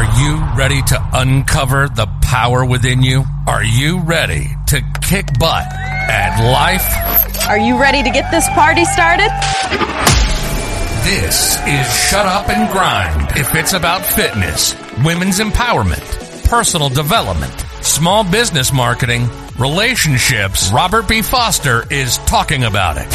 [0.00, 3.22] Are you ready to uncover the power within you?
[3.46, 7.46] Are you ready to kick butt at life?
[7.46, 9.28] Are you ready to get this party started?
[11.04, 13.36] This is Shut Up and Grind.
[13.36, 14.74] If it's about fitness,
[15.04, 19.28] women's empowerment, personal development, small business marketing,
[19.58, 21.20] relationships, Robert B.
[21.20, 23.06] Foster is talking about it.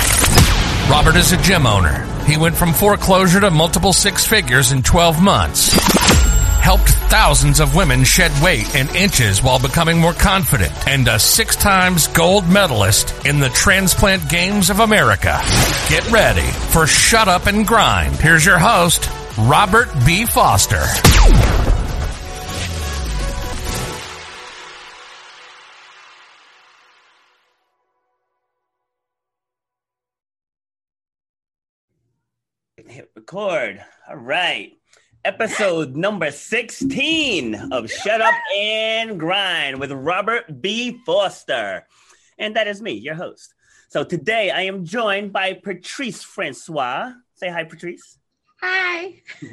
[0.88, 2.05] Robert is a gym owner.
[2.25, 6.34] He went from foreclosure to multiple six figures in 12 months.
[6.66, 10.71] Helped thousands of women shed weight and inches while becoming more confident.
[10.88, 15.39] And a six times gold medalist in the Transplant Games of America.
[15.89, 18.15] Get ready for Shut Up and Grind.
[18.15, 19.07] Here's your host,
[19.38, 20.25] Robert B.
[20.25, 20.82] Foster.
[32.88, 33.86] Hit record.
[34.09, 34.75] All right.
[35.25, 40.99] Episode number 16 of Shut Up and Grind with Robert B.
[41.03, 41.88] Foster.
[42.38, 43.55] And that is me, your host.
[43.89, 47.11] So today I am joined by Patrice Francois.
[47.33, 48.19] Say hi, Patrice.
[48.61, 49.16] Hi.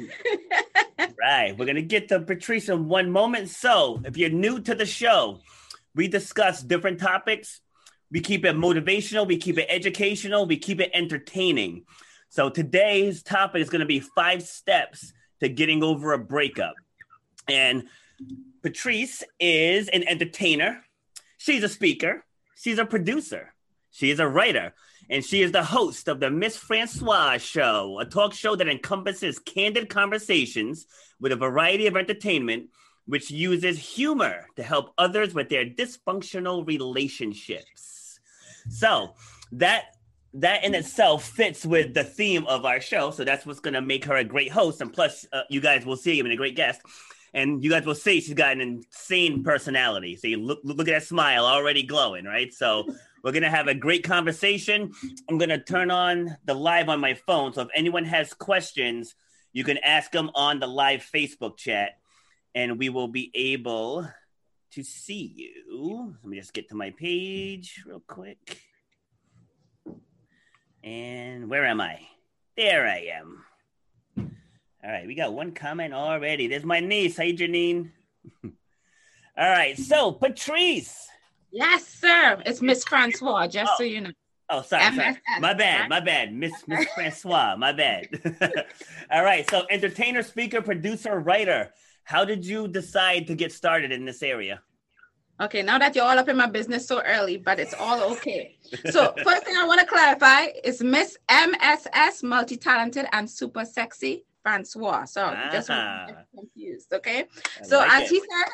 [1.19, 1.57] Right.
[1.57, 3.49] We're going to get to Patrice in one moment.
[3.49, 5.39] So if you're new to the show,
[5.95, 7.61] we discuss different topics.
[8.11, 11.85] We keep it motivational, we keep it educational, we keep it entertaining.
[12.29, 16.75] So today's topic is going to be five steps to getting over a breakup.
[17.47, 17.83] And
[18.61, 20.81] Patrice is an entertainer.
[21.37, 22.23] She's a speaker.
[22.55, 23.53] She's a producer.
[23.91, 24.73] She is a writer.
[25.09, 29.37] And she is the host of the Miss Francois Show, a talk show that encompasses
[29.37, 30.87] candid conversations
[31.19, 32.69] with a variety of entertainment,
[33.05, 38.21] which uses humor to help others with their dysfunctional relationships.
[38.69, 39.15] So
[39.51, 39.97] that
[40.35, 43.11] that in itself fits with the theme of our show.
[43.11, 44.81] So that's what's going to make her a great host.
[44.81, 46.81] And plus, uh, you guys will see him and a great guest.
[47.35, 50.15] And you guys will see she's got an insane personality.
[50.15, 52.53] So look, look at that smile already glowing, right?
[52.53, 52.85] So
[53.23, 54.91] we're going to have a great conversation.
[55.29, 57.53] I'm going to turn on the live on my phone.
[57.53, 59.15] So if anyone has questions,
[59.51, 61.97] you can ask them on the live Facebook chat
[62.55, 64.07] and we will be able
[64.71, 66.15] to see you.
[66.23, 68.59] Let me just get to my page real quick.
[70.83, 71.99] And where am I?
[72.57, 73.43] There I am.
[74.17, 76.47] All right, we got one comment already.
[76.47, 77.15] There's my niece.
[77.17, 77.91] Hey, Janine.
[78.43, 78.51] All
[79.49, 81.07] right, so Patrice.
[81.51, 82.41] Yes, sir.
[82.45, 83.75] It's Miss Francois, just Oh.
[83.77, 84.11] so you know.
[84.49, 85.15] Oh, oh sorry, sorry.
[85.39, 86.33] My bad, my bad.
[86.33, 88.07] Miss Miss Francois, my bad.
[89.11, 91.71] All right, so entertainer, speaker, producer, writer.
[92.03, 94.61] How did you decide to get started in this area?
[95.41, 98.55] Okay, now that you're all up in my business so early, but it's all okay.
[98.85, 104.25] So, first thing I want to clarify is Miss MSS, multi talented and super sexy
[104.43, 105.05] Francois.
[105.05, 106.05] So, just Ah.
[106.07, 107.25] get confused, okay?
[107.59, 108.09] I So, like as it.
[108.09, 108.51] he said,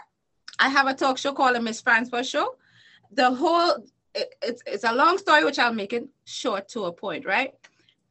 [0.58, 2.56] I have a talk show called the Miss Francois Show.
[3.12, 3.86] The whole
[4.16, 7.54] it, it's it's a long story, which I'll make it short to a point, right?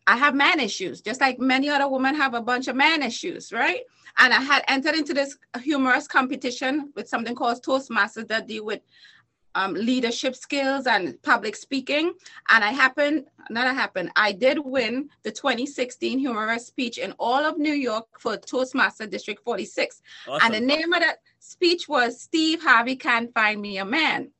[0.08, 3.52] I have man issues, just like many other women have a bunch of man issues,
[3.52, 3.82] right?
[4.16, 8.80] And I had entered into this humorous competition with something called Toastmasters that deal with
[9.54, 12.14] um, leadership skills and public speaking.
[12.48, 17.44] And I happened, not I happened, I did win the 2016 humorous speech in all
[17.44, 20.00] of New York for Toastmaster District 46.
[20.26, 20.40] Awesome.
[20.42, 24.30] And the name of that speech was Steve Harvey Can't Find Me a Man.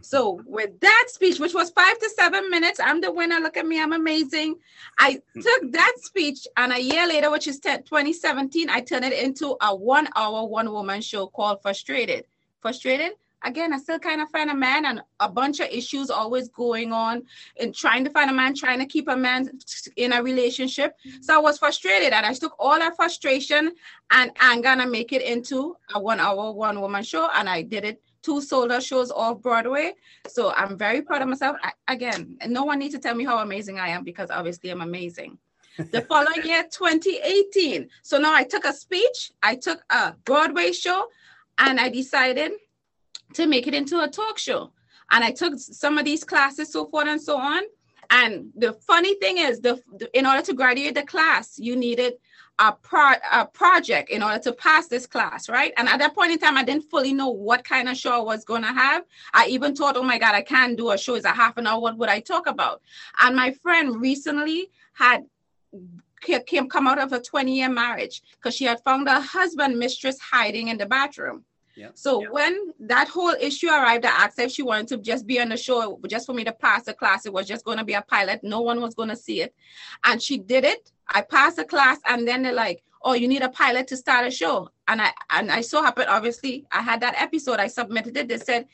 [0.00, 3.38] So with that speech, which was five to seven minutes, I'm the winner.
[3.40, 4.56] Look at me, I'm amazing.
[4.98, 9.12] I took that speech, and a year later, which is 10 2017, I turned it
[9.12, 12.24] into a one-hour, one-woman show called Frustrated.
[12.60, 13.12] Frustrated.
[13.44, 16.92] Again, I still kind of find a man and a bunch of issues always going
[16.92, 17.24] on
[17.58, 19.50] and trying to find a man, trying to keep a man
[19.96, 20.96] in a relationship.
[21.22, 23.72] So I was frustrated and I took all that frustration
[24.12, 27.28] and anger and I make it into a one hour, one woman show.
[27.34, 29.94] And I did it two sold out shows off Broadway.
[30.28, 31.56] So I'm very proud of myself.
[31.62, 34.80] I, again, no one needs to tell me how amazing I am because obviously I'm
[34.80, 35.38] amazing.
[35.76, 37.88] The following year, 2018.
[38.02, 41.06] So now I took a speech, I took a Broadway show,
[41.58, 42.52] and I decided
[43.34, 44.72] to make it into a talk show.
[45.10, 47.62] And I took some of these classes, so forth and so on.
[48.10, 49.82] And the funny thing is, the-
[50.12, 52.14] in order to graduate the class, you needed
[52.58, 55.72] a, pro, a project in order to pass this class, right?
[55.76, 58.18] And at that point in time, I didn't fully know what kind of show I
[58.18, 59.04] was going to have.
[59.32, 61.14] I even thought, oh my God, I can't do a show.
[61.14, 61.80] It's a half an hour.
[61.80, 62.82] What would I talk about?
[63.20, 65.24] And my friend recently had
[66.46, 70.18] came come out of a 20 year marriage because she had found her husband mistress
[70.20, 71.44] hiding in the bathroom.
[71.74, 71.88] Yeah.
[71.94, 72.28] So Yeah.
[72.30, 75.48] when that whole issue arrived, I asked her if she wanted to just be on
[75.48, 77.24] the show, just for me to pass the class.
[77.26, 78.40] It was just going to be a pilot.
[78.42, 79.54] No one was going to see it.
[80.04, 80.92] And she did it.
[81.08, 84.26] I passed the class, and then they're like, "Oh, you need a pilot to start
[84.26, 84.70] a show.
[84.88, 87.58] And I and I so happened, obviously, I had that episode.
[87.60, 88.28] I submitted it.
[88.28, 88.66] They said,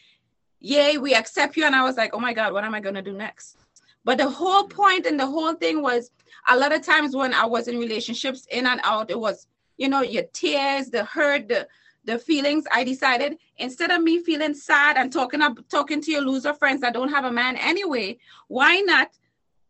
[0.61, 1.65] Yay, we accept you.
[1.65, 3.57] And I was like, Oh my God, what am I gonna do next?
[4.05, 4.77] But the whole mm-hmm.
[4.77, 6.11] point and the whole thing was
[6.49, 9.47] a lot of times when I was in relationships in and out, it was,
[9.77, 11.69] you know, your tears, the hurt, the
[12.09, 12.65] the feelings.
[12.73, 16.81] I decided instead of me feeling sad and talking up talking to your loser friends
[16.81, 18.19] that don't have a man anyway,
[18.49, 19.11] why not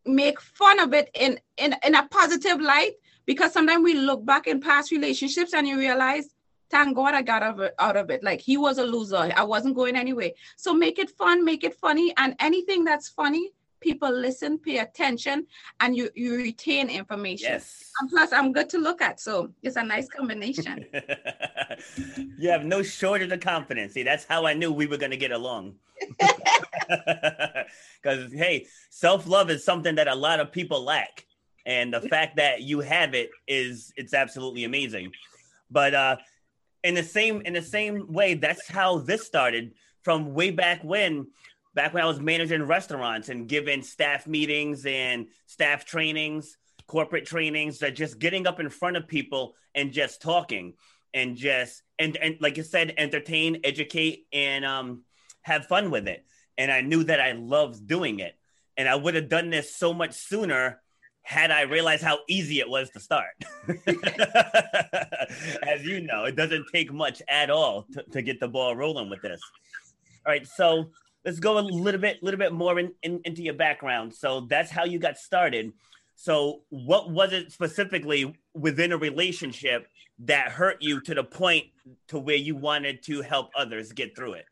[0.06, 2.92] make fun of it in in, in a positive light?
[3.26, 6.34] Because sometimes we look back in past relationships and you realize
[6.70, 7.42] thank God I got
[7.78, 8.22] out of, it.
[8.22, 9.32] Like he was a loser.
[9.34, 10.34] I wasn't going anyway.
[10.56, 12.12] So make it fun, make it funny.
[12.16, 15.46] And anything that's funny, people listen, pay attention,
[15.80, 17.50] and you you retain information.
[17.50, 17.90] Yes.
[18.00, 20.84] And plus, I'm good to look at, so it's a nice combination.
[22.38, 23.94] you have no shortage of confidence.
[23.94, 25.74] See, that's how I knew we were going to get along.
[28.00, 31.26] Because hey, self love is something that a lot of people lack,
[31.66, 35.12] and the fact that you have it is it's absolutely amazing.
[35.70, 36.16] But uh,
[36.84, 41.26] in the same in the same way, that's how this started from way back when
[41.74, 46.56] back when I was managing restaurants and giving staff meetings and staff trainings,
[46.86, 50.74] corporate trainings, that just getting up in front of people and just talking
[51.14, 55.02] and just and and like you said, entertain, educate, and um
[55.42, 56.24] have fun with it.
[56.56, 58.36] And I knew that I loved doing it.
[58.76, 60.80] And I would have done this so much sooner
[61.22, 63.34] had I realized how easy it was to start.
[65.62, 69.10] As you know, it doesn't take much at all to, to get the ball rolling
[69.10, 69.40] with this.
[70.24, 70.90] All right, so
[71.24, 74.14] let's go a little bit, little bit more in, in, into your background.
[74.14, 75.72] So that's how you got started.
[76.14, 79.86] So what was it specifically within a relationship
[80.20, 81.66] that hurt you to the point
[82.08, 84.46] to where you wanted to help others get through it?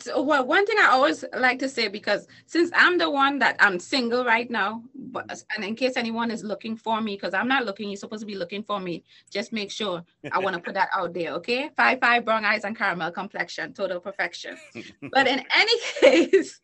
[0.00, 3.56] So, well, one thing I always like to say because since I'm the one that
[3.60, 5.40] I'm single right now, but mm-hmm.
[5.54, 8.26] and in case anyone is looking for me, because I'm not looking, you're supposed to
[8.26, 9.04] be looking for me.
[9.30, 11.70] Just make sure I want to put that out there, okay?
[11.76, 14.56] Five five brown eyes and caramel complexion, total perfection.
[15.12, 16.60] but in any case,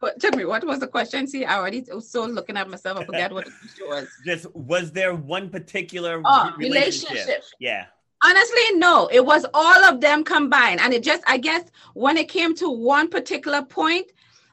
[0.00, 0.44] what took me?
[0.44, 1.26] What was the question?
[1.26, 2.98] See, I already was so looking at myself.
[2.98, 4.08] I forgot what the question was.
[4.24, 7.10] Just was there one particular oh, relationship?
[7.10, 7.44] relationship?
[7.58, 7.86] Yeah.
[8.24, 9.08] Honestly, no.
[9.12, 11.62] It was all of them combined, and it just, I guess,
[11.92, 14.10] when it came to one particular point,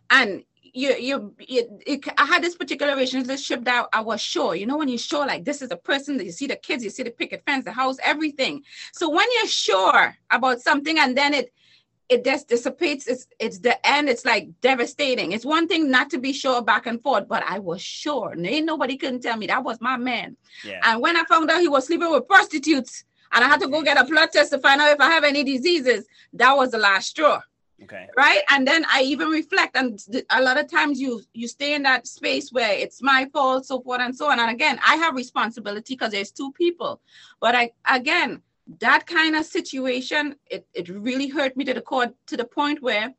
[0.10, 4.56] and you, you, it, it, I had this particular relationship that I was sure.
[4.56, 6.84] You know, when you're sure, like this is a person that you see the kids,
[6.84, 8.64] you see the picket fence, the house, everything.
[8.92, 11.54] So when you're sure about something, and then it
[12.10, 13.08] it just dissipates.
[13.08, 14.10] It's it's the end.
[14.10, 15.32] It's like devastating.
[15.32, 18.36] It's one thing not to be sure back and forth, but I was sure.
[18.38, 20.36] Ain't nobody couldn't tell me that was my man.
[20.66, 20.82] Yeah.
[20.84, 23.82] And when I found out he was sleeping with prostitutes, and I had to go
[23.82, 26.06] get a blood test to find out if I have any diseases.
[26.34, 27.42] That was the last straw.
[27.84, 28.08] Okay.
[28.16, 28.42] Right.
[28.50, 30.00] And then I even reflect, and
[30.30, 33.82] a lot of times you you stay in that space where it's my fault, so
[33.82, 34.40] forth and so on.
[34.40, 37.02] And again, I have responsibility because there's two people.
[37.40, 38.44] But I again,
[38.80, 42.84] that kind of situation, it, it really hurt me to the core to the point
[42.84, 43.14] where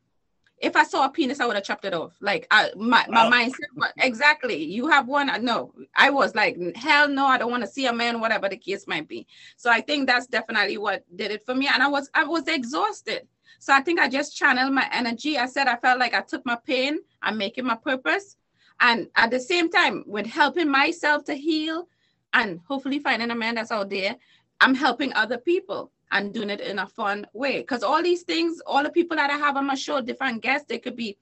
[0.62, 2.16] if I saw a penis, I would have chopped it off.
[2.20, 4.62] Like I, my, my mindset, exactly.
[4.64, 5.28] You have one.
[5.44, 8.56] No, I was like, hell no, I don't want to see a man, whatever the
[8.56, 9.26] case might be.
[9.56, 11.68] So I think that's definitely what did it for me.
[11.72, 13.26] And I was, I was exhausted.
[13.58, 15.36] So I think I just channeled my energy.
[15.36, 18.36] I said I felt like I took my pain and making my purpose.
[18.78, 21.88] And at the same time, with helping myself to heal
[22.34, 24.16] and hopefully finding a man that's out there,
[24.60, 27.58] I'm helping other people and doing it in a fun way.
[27.58, 30.66] Because all these things, all the people that I have on my show, different guests,
[30.68, 31.16] they could be,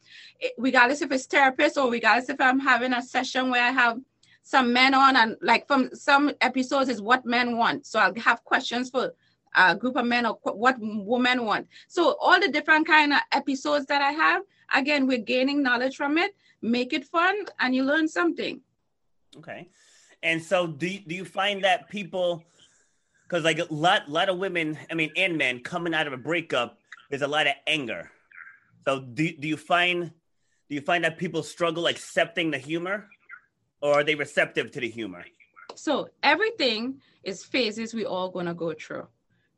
[0.59, 3.99] regardless if it's therapist or regardless if I'm having a session where I have
[4.43, 7.87] some men on and like from some episodes is what men want.
[7.87, 9.15] So I'll have questions for
[9.55, 11.69] a group of men or what women want.
[11.89, 14.43] So all the different kind of episodes that I have,
[14.75, 16.35] again, we're gaining knowledge from it.
[16.63, 18.61] Make it fun and you learn something.
[19.37, 19.69] Okay.
[20.23, 22.43] And so do, do you find that people
[23.31, 26.17] because like a lot, lot of women, I mean, and men coming out of a
[26.17, 26.79] breakup,
[27.11, 28.11] there's a lot of anger.
[28.85, 30.11] So do, do you find
[30.69, 33.09] do you find that people struggle accepting the humor,
[33.81, 35.25] or are they receptive to the humor?
[35.75, 39.07] So everything is phases we all gonna go through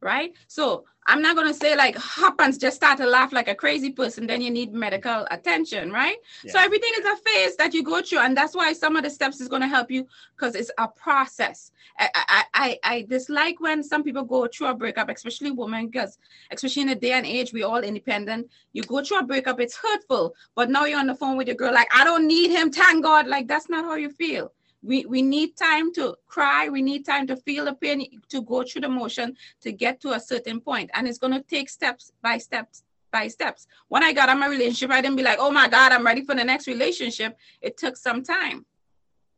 [0.02, 0.32] right?
[0.48, 3.90] So I'm not gonna say like hop and just start to laugh like a crazy
[3.90, 6.16] person, then you need medical attention, right?
[6.44, 6.52] Yeah.
[6.52, 9.10] So everything is a phase that you go through, and that's why some of the
[9.10, 10.06] steps is gonna help you
[10.36, 11.72] because it's a process.
[11.98, 16.18] I, I I I dislike when some people go through a breakup, especially women, because
[16.50, 18.48] especially in the day and age, we all independent.
[18.72, 21.56] You go through a breakup, it's hurtful, but now you're on the phone with your
[21.56, 23.26] girl, like I don't need him, thank God.
[23.26, 24.52] Like that's not how you feel
[24.82, 26.68] we we need time to cry.
[26.68, 30.12] We need time to feel the pain to go through the motion to get to
[30.12, 30.90] a certain point.
[30.94, 33.66] And it's going to take steps by steps by steps.
[33.88, 36.24] When i got on my relationship i didn't be like oh my god i'm ready
[36.24, 37.36] for the next relationship.
[37.60, 38.64] It took some time.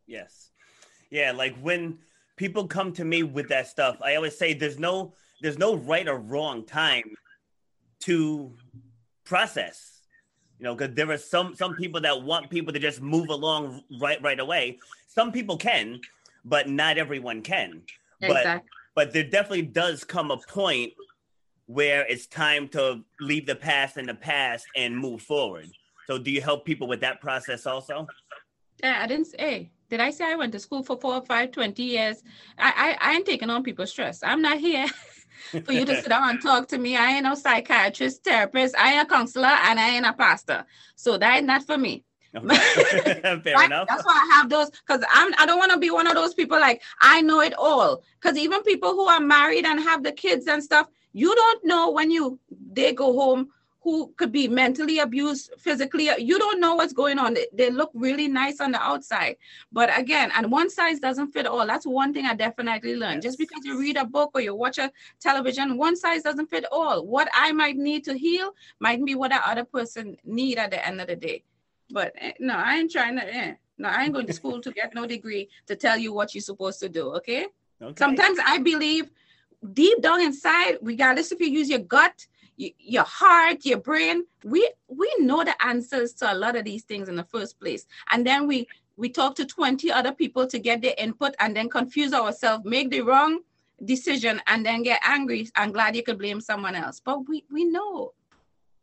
[0.06, 0.50] Yes.
[1.10, 1.98] Yeah like when
[2.36, 6.08] people come to me with that stuff, I always say there's no there's no right
[6.08, 7.16] or wrong time
[8.00, 8.54] to
[9.24, 9.93] process.
[10.64, 13.82] You know, because there are some some people that want people to just move along
[14.00, 14.78] right right away.
[15.08, 16.00] Some people can,
[16.42, 17.82] but not everyone can.
[18.22, 18.66] Exactly.
[18.94, 20.94] But but there definitely does come a point
[21.66, 25.68] where it's time to leave the past in the past and move forward.
[26.06, 28.06] So do you help people with that process also?
[28.82, 29.70] Yeah, I didn't say.
[29.90, 32.22] Did I say I went to school for four, five, 20 years?
[32.56, 34.22] I, I, I ain't taking on people's stress.
[34.22, 34.86] I'm not here
[35.64, 36.96] for you to sit down and talk to me.
[36.96, 38.76] I ain't no psychiatrist, therapist.
[38.76, 40.64] I ain't a counselor and I ain't a pastor.
[40.96, 42.04] So that is not for me.
[42.34, 43.66] Fair right?
[43.66, 43.86] enough.
[43.88, 46.34] That's why I have those because I'm I don't want to be one of those
[46.34, 48.02] people like I know it all.
[48.20, 51.90] Because even people who are married and have the kids and stuff, you don't know
[51.90, 52.40] when you
[52.72, 53.50] they go home
[53.84, 57.36] who could be mentally abused physically you don't know what's going on.
[57.52, 59.36] They, look really nice on the outside.
[59.70, 61.66] But again and one size doesn't fit all.
[61.66, 63.22] That's one thing i definitely learned.
[63.22, 63.24] Yes.
[63.24, 66.64] just because you read a book or you watch a television one size doesn't fit
[66.72, 67.04] all.
[67.06, 70.84] What i might need to heal might be what that other person need at the
[70.84, 71.44] end of the day.
[71.90, 73.54] But eh, no i ain't trying to eh.
[73.76, 76.48] no i ain't going to school to get no degree to tell you what you're
[76.52, 77.46] supposed to do okay,
[77.82, 77.94] okay.
[77.98, 79.10] sometimes i believe
[79.72, 84.24] deep down inside regardless if you use your gut your heart, your brain.
[84.44, 87.86] We we know the answers to a lot of these things in the first place,
[88.10, 91.68] and then we we talk to 20 other people to get their input and then
[91.68, 93.40] confuse ourselves, make the wrong
[93.84, 97.00] decision, and then get angry and glad you could blame someone else.
[97.00, 98.12] But we we know.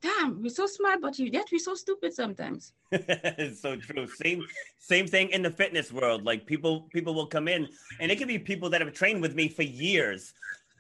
[0.01, 2.73] Damn, we're so smart, but yet we're so stupid sometimes.
[2.91, 4.07] it's so true.
[4.07, 4.43] Same
[4.79, 6.25] same thing in the fitness world.
[6.25, 7.67] Like people people will come in,
[7.99, 10.33] and it could be people that have trained with me for years,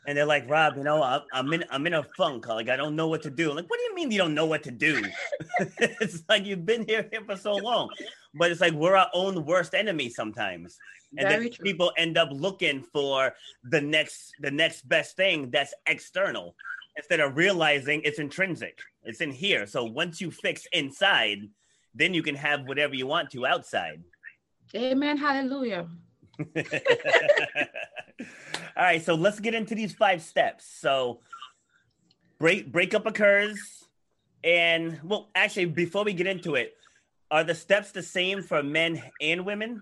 [0.07, 2.47] and they're like, Rob, you know, I'm in I'm in a funk.
[2.47, 3.49] Like I don't know what to do.
[3.49, 5.03] I'm like, what do you mean you don't know what to do?
[5.59, 7.89] it's like you've been here, here for so long,
[8.33, 10.77] but it's like we're our own worst enemy sometimes,
[11.17, 11.63] and Very then true.
[11.63, 16.55] people end up looking for the next the next best thing that's external
[16.97, 18.79] instead of realizing it's intrinsic.
[19.03, 19.65] It's in here.
[19.65, 21.47] So once you fix inside,
[21.95, 24.03] then you can have whatever you want to outside.
[24.75, 25.17] Amen.
[25.17, 25.87] Hallelujah.
[28.75, 30.65] All right, so let's get into these five steps.
[30.65, 31.19] So
[32.39, 33.87] break breakup occurs,
[34.43, 36.73] and well, actually, before we get into it,
[37.29, 39.81] are the steps the same for men and women?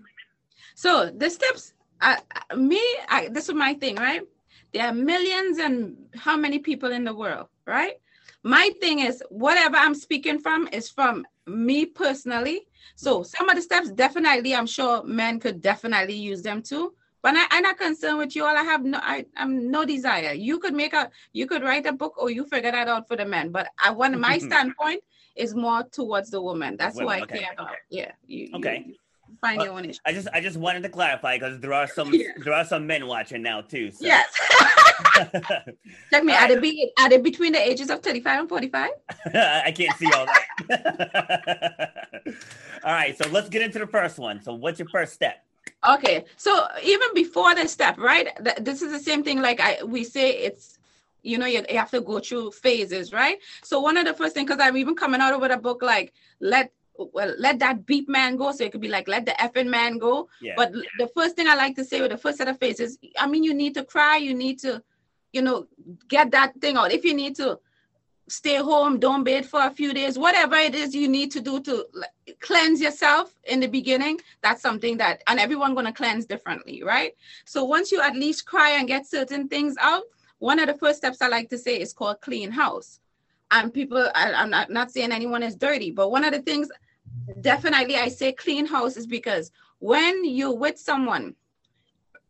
[0.74, 2.16] So the steps, uh,
[2.56, 4.22] me, I, this is my thing, right?
[4.72, 7.94] There are millions and how many people in the world, right?
[8.42, 12.66] My thing is whatever I'm speaking from is from me personally.
[12.96, 16.94] So some of the steps definitely, I'm sure men could definitely use them too.
[17.22, 18.56] But I, am not concerned with you all.
[18.56, 20.32] I have no, I, am no desire.
[20.32, 23.16] You could make a, you could write a book, or you figure that out for
[23.16, 23.50] the men.
[23.50, 24.46] But I want my mm-hmm.
[24.46, 25.02] standpoint
[25.36, 26.76] is more towards the woman.
[26.76, 27.40] That's who I okay.
[27.40, 27.74] care about.
[27.90, 28.12] Yeah.
[28.26, 28.84] You, okay.
[28.86, 28.94] You,
[29.28, 30.00] you find your own issue.
[30.06, 32.28] I just, I just wanted to clarify because there are some, yeah.
[32.42, 33.90] there are some men watching now too.
[33.90, 34.04] So.
[34.04, 34.26] Yes.
[36.10, 36.32] Check me.
[36.32, 38.90] Are they, be, are they between the ages of 35 and 45?
[39.34, 42.08] I can't see all that.
[42.84, 43.16] all right.
[43.16, 44.42] So let's get into the first one.
[44.42, 45.44] So what's your first step?
[45.86, 48.28] Okay, so even before the step, right?
[48.60, 49.40] this is the same thing.
[49.40, 50.78] Like I, we say, it's
[51.22, 53.38] you know you, you have to go through phases, right?
[53.62, 56.12] So one of the first things, because I'm even coming out with a book like
[56.40, 58.52] let well let that beep man go.
[58.52, 60.28] So it could be like let the effing man go.
[60.40, 60.54] Yeah.
[60.56, 63.26] But the first thing I like to say with the first set of phases, I
[63.26, 64.82] mean, you need to cry, you need to,
[65.32, 65.66] you know,
[66.08, 66.92] get that thing out.
[66.92, 67.58] If you need to
[68.30, 71.60] stay home, don't bathe for a few days, whatever it is you need to do
[71.60, 71.86] to
[72.40, 77.14] cleanse yourself in the beginning, that's something that, and everyone to cleanse differently, right?
[77.44, 80.04] So once you at least cry and get certain things out,
[80.38, 83.00] one of the first steps I like to say is called clean house.
[83.50, 86.68] And people, I, am not, not saying anyone is dirty, but one of the things
[87.40, 91.34] definitely I say clean house is because when you're with someone,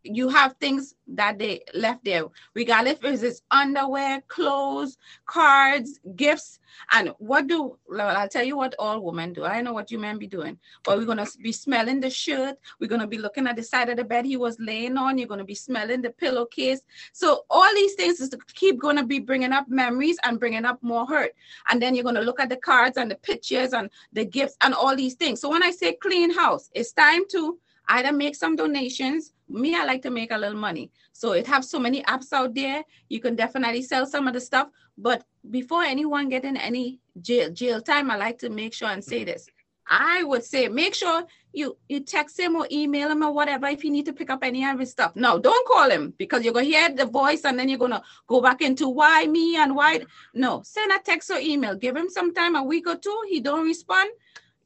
[0.02, 6.60] you have things that they left there, regardless if it's underwear, clothes, cards, gifts.
[6.92, 9.44] And what do well, I'll tell you what all women do.
[9.44, 12.56] I know what you men be doing, but we're gonna be smelling the shirt.
[12.78, 15.18] We're gonna be looking at the side of the bed he was laying on.
[15.18, 16.80] You're gonna be smelling the pillowcase.
[17.12, 20.82] So all these things is to keep gonna be bringing up memories and bringing up
[20.82, 21.32] more hurt.
[21.68, 24.72] And then you're gonna look at the cards and the pictures and the gifts and
[24.72, 25.40] all these things.
[25.40, 27.58] So when I say clean house, it's time to
[27.90, 29.32] either make some donations.
[29.48, 30.90] Me, I like to make a little money.
[31.12, 32.84] So it have so many apps out there.
[33.08, 34.68] You can definitely sell some of the stuff.
[34.96, 39.02] But before anyone get in any jail jail time, I like to make sure and
[39.02, 39.46] say this.
[39.88, 43.82] I would say make sure you you text him or email him or whatever if
[43.82, 45.16] you need to pick up any of his stuff.
[45.16, 48.40] No, don't call him because you're gonna hear the voice and then you're gonna go
[48.40, 50.00] back into why me and why
[50.32, 50.62] no.
[50.64, 51.74] Send a text or email.
[51.74, 53.20] Give him some time, a week or two.
[53.28, 54.10] He don't respond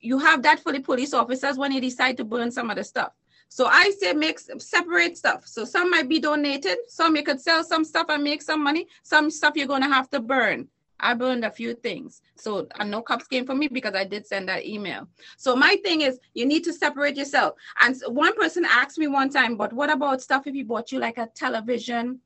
[0.05, 2.85] you have that for the police officers when they decide to burn some of the
[2.85, 3.13] stuff.
[3.49, 5.47] So I say make separate stuff.
[5.47, 8.89] So some might be donated, some you could sell some stuff and make some money,
[9.03, 10.69] some stuff you're gonna have to burn.
[11.01, 12.23] I burned a few things.
[12.37, 15.09] So and no cups came for me because I did send that email.
[15.37, 17.55] So my thing is you need to separate yourself.
[17.81, 20.99] And one person asked me one time, but what about stuff if he bought you
[20.99, 22.21] like a television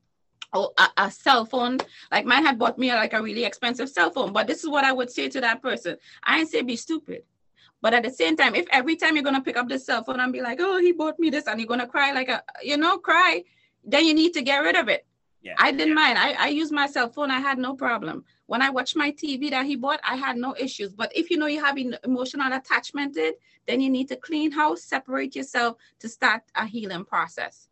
[0.52, 1.78] or a, a, cell phone?
[2.10, 4.32] Like mine had bought me like a really expensive cell phone.
[4.32, 5.96] But this is what I would say to that person.
[6.22, 7.24] I ain't say be stupid.
[7.80, 10.20] But at the same time, if every time you're gonna pick up the cell phone
[10.20, 12.76] and be like, oh, he bought me this, and you're gonna cry like a you
[12.76, 13.44] know, cry,
[13.84, 15.06] then you need to get rid of it.
[15.42, 15.54] Yeah.
[15.58, 16.18] I didn't mind.
[16.18, 18.24] I, I used my cell phone, I had no problem.
[18.46, 20.92] When I watched my TV that he bought, I had no issues.
[20.92, 24.50] But if you know you have emotional attachment to it, then you need to clean
[24.50, 27.68] house, separate yourself to start a healing process.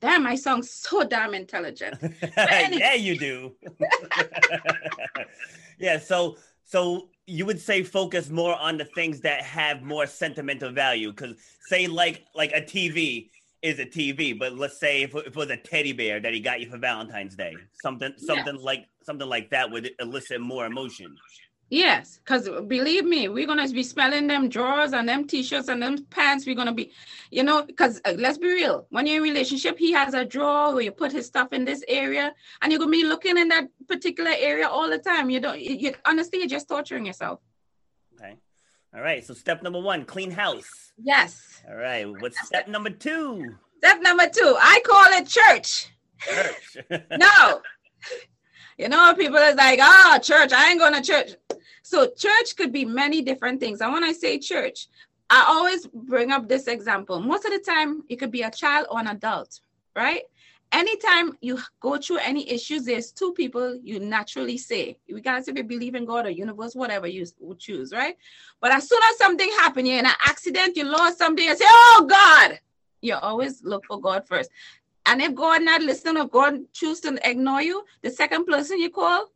[0.00, 1.96] Damn, I sound so damn intelligent.
[2.36, 3.54] yeah, you do.
[5.78, 10.70] yeah, so so you would say focus more on the things that have more sentimental
[10.70, 13.30] value because say like like a tv
[13.62, 16.40] is a tv but let's say if, if, it was a teddy bear that he
[16.40, 18.62] got you for valentine's day something something yeah.
[18.62, 21.16] like something like that would elicit more emotion
[21.70, 26.04] Yes, because believe me, we're gonna be smelling them drawers and them t-shirts and them
[26.10, 26.46] pants.
[26.46, 26.92] We're gonna be,
[27.30, 28.86] you know, because uh, let's be real.
[28.90, 31.82] When you're in relationship, he has a drawer where you put his stuff in this
[31.88, 35.30] area, and you're gonna be looking in that particular area all the time.
[35.30, 37.40] You don't, you, you honestly, you're just torturing yourself.
[38.14, 38.36] Okay.
[38.94, 39.24] All right.
[39.24, 40.92] So step number one, clean house.
[41.02, 41.62] Yes.
[41.68, 42.04] All right.
[42.04, 43.56] What's step number two?
[43.78, 45.88] Step number two, I call it church.
[46.18, 46.76] Church.
[47.18, 47.60] no.
[48.78, 51.32] You know, people is like, oh, church, I ain't going to church.
[51.82, 53.80] So church could be many different things.
[53.80, 54.88] And when I say church,
[55.30, 57.20] I always bring up this example.
[57.20, 59.60] Most of the time, it could be a child or an adult,
[59.94, 60.22] right?
[60.72, 65.62] Anytime you go through any issues, there's two people you naturally say, regardless if you
[65.62, 67.24] believe in God or universe, whatever you
[67.58, 68.16] choose, right?
[68.60, 71.64] But as soon as something happened, you're in an accident, you lost something, you say,
[71.68, 72.58] Oh God,
[73.02, 74.50] you always look for God first.
[75.06, 78.90] And if God not listen or God choose to ignore you, the second person you
[78.90, 79.30] call,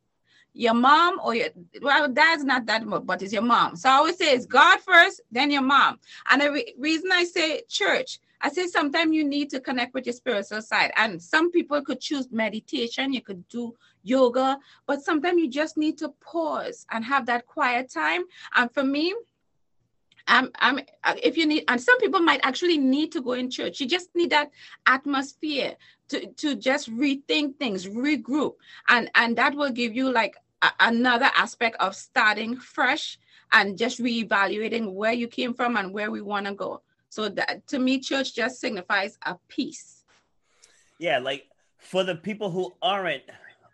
[0.54, 1.48] your mom or your
[1.82, 3.76] well, dad's not that much, but it's your mom.
[3.76, 5.98] So I always say it's God first, then your mom.
[6.28, 10.06] And the re- reason I say church, I say sometimes you need to connect with
[10.06, 10.92] your spiritual side.
[10.96, 15.98] And some people could choose meditation, you could do yoga, but sometimes you just need
[15.98, 18.22] to pause and have that quiet time.
[18.56, 19.14] And for me,
[20.28, 23.50] I'm, I'm, uh, if you need, and some people might actually need to go in
[23.50, 23.80] church.
[23.80, 24.50] You just need that
[24.86, 25.74] atmosphere
[26.10, 28.54] to, to just rethink things, regroup,
[28.88, 33.18] and and that will give you like a, another aspect of starting fresh
[33.52, 36.82] and just reevaluating where you came from and where we want to go.
[37.08, 40.04] So that to me, church just signifies a peace.
[40.98, 41.46] Yeah, like
[41.78, 43.22] for the people who aren't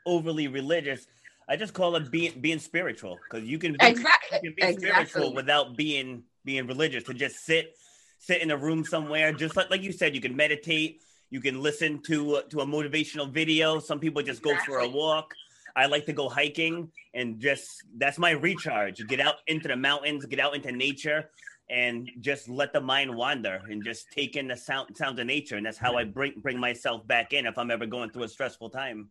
[0.06, 1.06] overly religious,
[1.48, 4.38] I just call it being being spiritual because you can be, exactly.
[4.42, 5.06] you can be exactly.
[5.06, 7.04] spiritual without being being religious.
[7.04, 7.76] To just sit
[8.18, 11.62] sit in a room somewhere, just like like you said, you can meditate, you can
[11.62, 13.78] listen to to a motivational video.
[13.78, 14.74] Some people just go exactly.
[14.74, 15.34] for a walk.
[15.76, 19.04] I like to go hiking and just that's my recharge.
[19.06, 21.30] Get out into the mountains, get out into nature,
[21.70, 25.56] and just let the mind wander and just take in the sound sounds of nature.
[25.56, 28.28] And that's how I bring bring myself back in if I'm ever going through a
[28.28, 29.08] stressful time.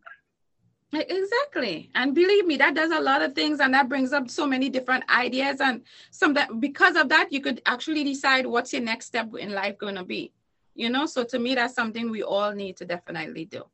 [0.96, 1.90] Exactly.
[1.94, 4.68] And believe me, that does a lot of things and that brings up so many
[4.68, 5.60] different ideas.
[5.60, 9.52] And some that because of that, you could actually decide what's your next step in
[9.52, 10.32] life going to be.
[10.74, 13.64] You know, so to me, that's something we all need to definitely do.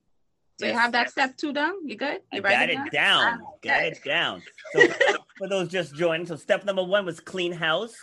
[0.59, 1.13] So yes, you have that yes.
[1.13, 1.89] step two done?
[1.89, 2.21] You good?
[2.33, 2.89] You I got it, down.
[2.93, 3.41] down.
[3.43, 4.43] Ah, got it down.
[4.73, 4.87] So
[5.39, 7.95] for those just joining, so step number one was clean house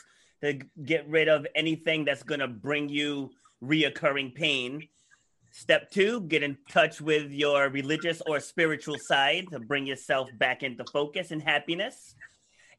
[0.42, 3.30] to get rid of anything that's going to bring you
[3.64, 4.88] reoccurring pain.
[5.58, 10.62] Step two, get in touch with your religious or spiritual side to bring yourself back
[10.62, 12.14] into focus and happiness.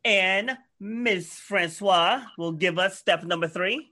[0.04, 1.26] And Ms.
[1.32, 3.90] Francois will give us step number three.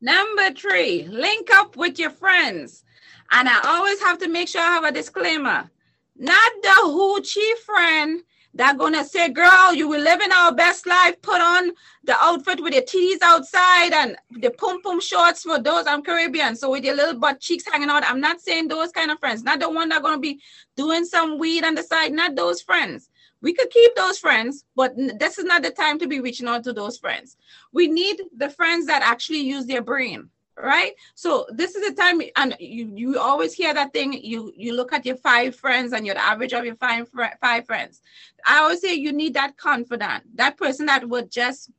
[0.00, 2.82] Number three, link up with your friends.
[3.30, 5.70] And I always have to make sure I have a disclaimer.
[6.16, 8.20] Not the hoochie friend
[8.54, 11.20] that gonna say, girl, you were living our best life.
[11.22, 11.72] Put on
[12.04, 15.86] the outfit with your titties outside and the pum pum shorts for those.
[15.86, 18.04] I'm Caribbean, so with your little butt cheeks hanging out.
[18.04, 19.42] I'm not saying those kind of friends.
[19.42, 20.40] Not the one that gonna be
[20.76, 22.12] doing some weed on the side.
[22.12, 23.10] Not those friends.
[23.42, 26.64] We could keep those friends, but this is not the time to be reaching out
[26.64, 27.36] to those friends.
[27.72, 30.92] We need the friends that actually use their brain right?
[31.14, 34.92] So this is the time and you you always hear that thing you you look
[34.92, 37.08] at your five friends and you're the average of your five
[37.40, 38.00] five friends.
[38.46, 41.70] I always say you need that confidant that person that would just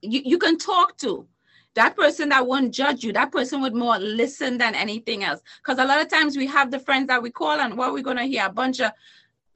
[0.00, 1.26] you, you can talk to.
[1.74, 5.40] That person that won't judge you that person would more listen than anything else.
[5.58, 8.02] Because a lot of times we have the friends that we call and what we're
[8.02, 8.92] going to hear a bunch of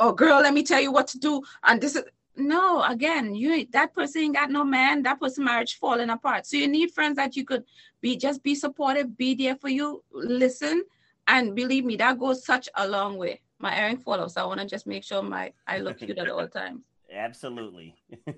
[0.01, 2.05] oh girl let me tell you what to do and this is
[2.37, 6.47] no, again, you that person ain't got no man, that person marriage falling apart.
[6.47, 7.65] So you need friends that you could
[8.07, 10.85] be just be supportive, be there for you, listen,
[11.27, 13.41] and believe me, that goes such a long way.
[13.59, 14.35] My earring follows.
[14.35, 16.83] so I want to just make sure my I look cute at all times.
[17.13, 17.97] Absolutely.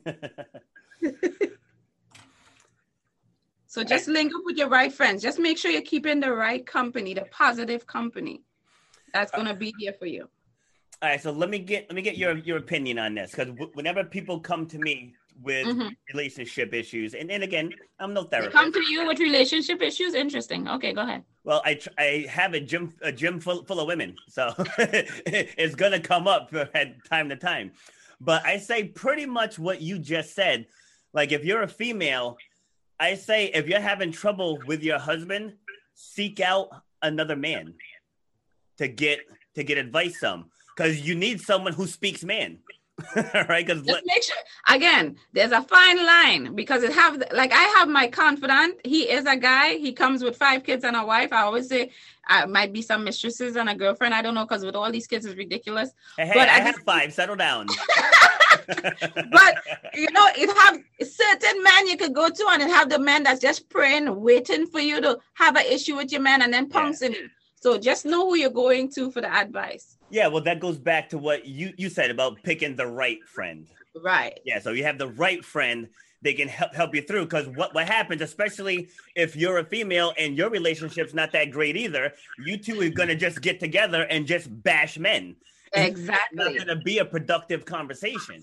[3.66, 5.22] so just link up with your right friends.
[5.22, 8.40] Just make sure you're keeping the right company, the positive company.
[9.12, 10.30] That's gonna be here for you.
[11.02, 13.48] All right, so let me get let me get your your opinion on this because
[13.48, 15.94] w- whenever people come to me with Mhm.
[16.12, 18.52] relationship issues, and then again, I'm no They therapist.
[18.56, 20.14] come to you with relationship issues.
[20.14, 20.68] Interesting.
[20.68, 21.24] Okay, go ahead.
[21.44, 25.74] Well, I tr- I have a gym a gym full, full of women, so it's
[25.74, 27.72] gonna come up at time to time.
[28.20, 30.66] But I say pretty much what you just said.
[31.12, 32.36] Like if you're a female,
[33.00, 35.56] I say if you're having trouble with your husband,
[35.94, 36.68] seek out
[37.00, 37.74] another man
[38.78, 39.20] to get
[39.54, 42.58] to get advice from, because you need someone who speaks man,
[43.48, 43.66] right?
[43.66, 44.36] Because Just make sure
[44.68, 48.80] again, there's a fine line because it have like I have my confidant.
[48.84, 49.74] He is a guy.
[49.74, 51.32] He comes with five kids and a wife.
[51.32, 51.90] I always say
[52.26, 54.14] I might be some mistresses and a girlfriend.
[54.14, 55.90] I don't know because with all these kids is ridiculous.
[56.16, 57.12] hey, but I I have just- five.
[57.12, 57.66] Settle down.
[58.66, 59.54] But
[59.94, 63.22] you know, it have certain men you could go to and it have the men
[63.22, 66.68] that's just praying, waiting for you to have an issue with your man and then
[66.68, 67.28] pouncing you.
[67.54, 69.97] So just know who you're going to for the advice.
[70.10, 73.66] Yeah, well, that goes back to what you you said about picking the right friend.
[74.02, 74.38] Right.
[74.44, 75.88] Yeah, so you have the right friend,
[76.22, 77.24] they can help help you through.
[77.24, 81.76] Because what what happens, especially if you're a female and your relationship's not that great
[81.76, 85.36] either, you two are gonna just get together and just bash men.
[85.74, 86.38] Exactly.
[86.38, 88.42] It's not gonna be a productive conversation.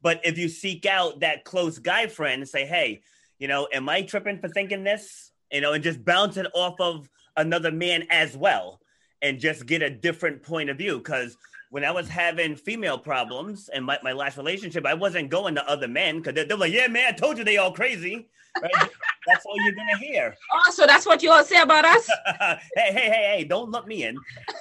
[0.00, 3.02] But if you seek out that close guy friend and say, hey,
[3.38, 5.30] you know, am I tripping for thinking this?
[5.52, 8.81] You know, and just bounce it off of another man as well
[9.22, 10.98] and just get a different point of view.
[10.98, 11.36] Because
[11.70, 15.66] when I was having female problems in my, my last relationship, I wasn't going to
[15.66, 18.28] other men because they're, they're like, yeah, man, I told you they all crazy.
[18.60, 18.72] Right?
[19.26, 20.36] That's all you're gonna hear.
[20.52, 22.10] Oh, so that's what you all say about us?
[22.40, 24.18] hey, hey, hey, hey, don't let me in.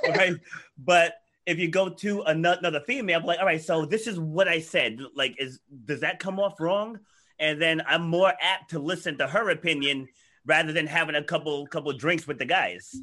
[0.08, 0.36] Right?
[0.78, 1.16] but
[1.48, 4.60] if you go to another female, I'm like, all right, so this is what I
[4.60, 5.00] said.
[5.16, 7.00] Like, is does that come off wrong?
[7.40, 10.08] And then I'm more apt to listen to her opinion
[10.46, 12.96] rather than having a couple couple drinks with the guys.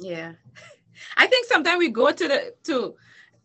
[0.00, 0.32] Yeah.
[1.16, 2.94] I think sometimes we go to the to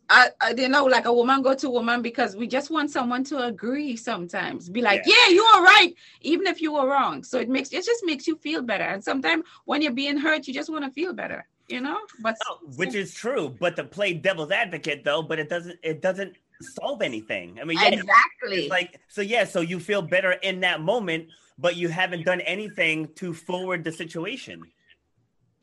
[0.10, 3.24] uh, uh, you know, like a woman go to woman because we just want someone
[3.24, 4.68] to agree sometimes.
[4.68, 7.24] Be like, yeah, you are right, even if you were wrong.
[7.24, 8.84] So it makes it just makes you feel better.
[8.84, 11.98] And sometimes when you're being hurt, you just want to feel better, you know?
[12.20, 16.02] But Oh, which is true, but to play devil's advocate though, but it doesn't it
[16.02, 17.60] doesn't solve anything.
[17.62, 18.68] I mean, yeah, exactly.
[18.68, 21.28] like so yeah, so you feel better in that moment,
[21.60, 24.64] but you haven't done anything to forward the situation.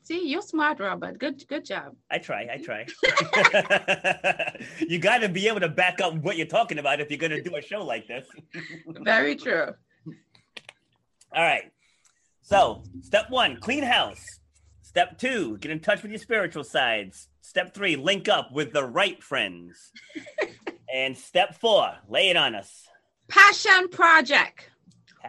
[0.06, 1.18] See, you're smart, Robert.
[1.18, 1.96] Good good job.
[2.08, 2.86] I try, I try.
[4.88, 7.32] you got to be able to back up what you're talking about if you're going
[7.32, 8.24] to do a show like this.
[8.86, 9.74] Very true.
[11.32, 11.72] All right.
[12.42, 14.22] So, step one, clean house.
[14.82, 17.28] Step two, get in touch with your spiritual sides.
[17.40, 19.90] Step three, link up with the right friends.
[20.94, 22.70] and step four, lay it on us.
[23.26, 24.70] Passion project.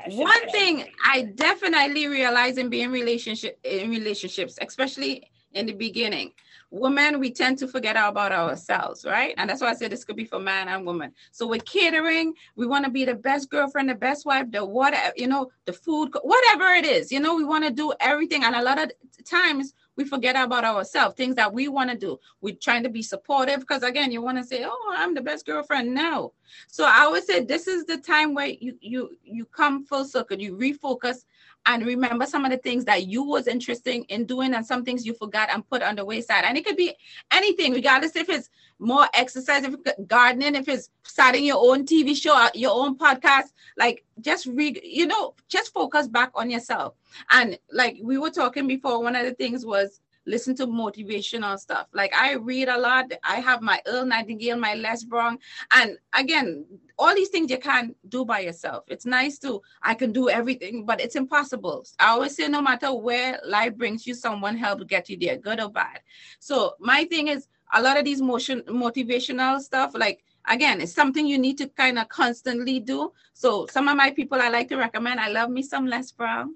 [0.09, 6.33] One thing I definitely realize in being relationship in relationships, especially in the beginning,
[6.69, 9.33] women we tend to forget about ourselves, right?
[9.37, 11.13] And that's why I said this could be for man and woman.
[11.31, 15.13] So we're catering, we want to be the best girlfriend, the best wife, the whatever,
[15.15, 18.43] you know, the food, whatever it is, you know, we want to do everything.
[18.43, 18.91] And a lot of
[19.25, 22.17] times we forget about ourselves, things that we want to do.
[22.39, 25.45] We're trying to be supportive because again, you want to say, "Oh, I'm the best
[25.45, 26.33] girlfriend." No.
[26.67, 30.39] So I always say this is the time where you you you come full circle,
[30.39, 31.25] you refocus
[31.67, 35.05] and remember some of the things that you was interested in doing and some things
[35.05, 36.45] you forgot and put on the wayside.
[36.45, 36.95] And it could be
[37.31, 38.49] anything, regardless if it's
[38.79, 42.97] more exercise, if it's gardening, if it's starting your own TV show, uh, your own
[42.97, 46.93] podcast, like just read, you know, just focus back on yourself.
[47.31, 51.87] And like we were talking before, one of the things was listen to motivational stuff.
[51.93, 53.11] Like I read a lot.
[53.23, 55.39] I have my Earl Nightingale, my Les Brown,
[55.71, 56.65] and again,
[56.99, 58.83] all these things you can't do by yourself.
[58.87, 61.85] It's nice to I can do everything, but it's impossible.
[61.99, 65.61] I always say, no matter where life brings you, someone help get you there, good
[65.61, 66.01] or bad.
[66.39, 71.27] So my thing is a lot of these motion motivational stuff, like again, it's something
[71.27, 73.11] you need to kind of constantly do.
[73.33, 75.19] So some of my people I like to recommend.
[75.19, 76.55] I love me some Les Brown.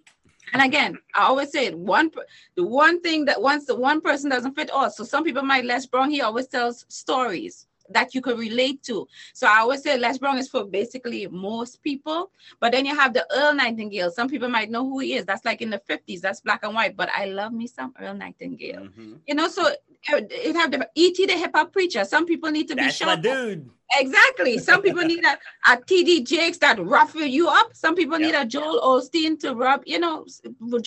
[0.53, 2.11] And again, I always say it, one
[2.55, 4.89] the one thing that once the one person doesn't fit all.
[4.89, 7.67] So some people might Les Brown, he always tells stories.
[7.93, 9.07] That you could relate to.
[9.33, 12.31] So I always say Les Brown is for basically most people.
[12.59, 14.11] But then you have the Earl Nightingale.
[14.11, 15.25] Some people might know who he is.
[15.25, 16.21] That's like in the 50s.
[16.21, 16.95] That's black and white.
[16.95, 18.83] But I love me some Earl Nightingale.
[18.83, 19.13] Mm-hmm.
[19.27, 19.69] You know, so
[20.09, 21.25] it have the E.T.
[21.25, 22.03] the hip hop preacher.
[22.05, 23.21] Some people need to That's be shown.
[23.21, 23.69] dude.
[23.93, 24.57] Exactly.
[24.57, 25.37] Some people need a,
[25.69, 27.75] a TD Jakes that ruffle you up.
[27.75, 28.31] Some people yep.
[28.31, 30.25] need a Joel Osteen to rub, you know.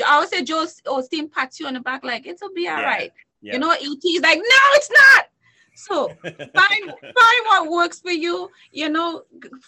[0.06, 2.84] I would say Joel Osteen pats you on the back like it'll be all yeah.
[2.84, 3.12] right.
[3.52, 5.26] You know, ET is like, no, it's not.
[5.74, 8.50] So find find what works for you.
[8.72, 9.22] You know,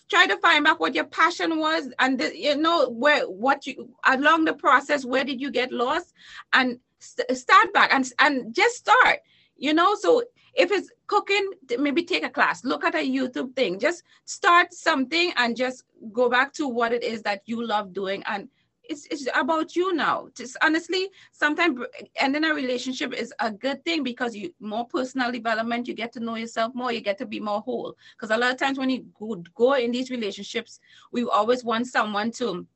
[0.09, 3.91] try to find back what your passion was, and the, you know where what you
[4.05, 5.05] along the process.
[5.05, 6.15] Where did you get lost?
[6.53, 9.21] And st- start back and and just start.
[9.57, 10.23] You know, so
[10.55, 12.65] if it's cooking, maybe take a class.
[12.65, 13.79] Look at a YouTube thing.
[13.79, 18.23] Just start something and just go back to what it is that you love doing
[18.27, 18.49] and
[18.89, 20.29] it's, it's about you now.
[20.35, 21.81] Just honestly, sometimes
[22.17, 26.21] ending a relationship is a good thing because you more personal development, you get to
[26.21, 27.97] know yourself more, you get to be more whole.
[28.17, 30.81] Because a lot of times when you go, go in these relationships,
[31.13, 32.67] we always want someone to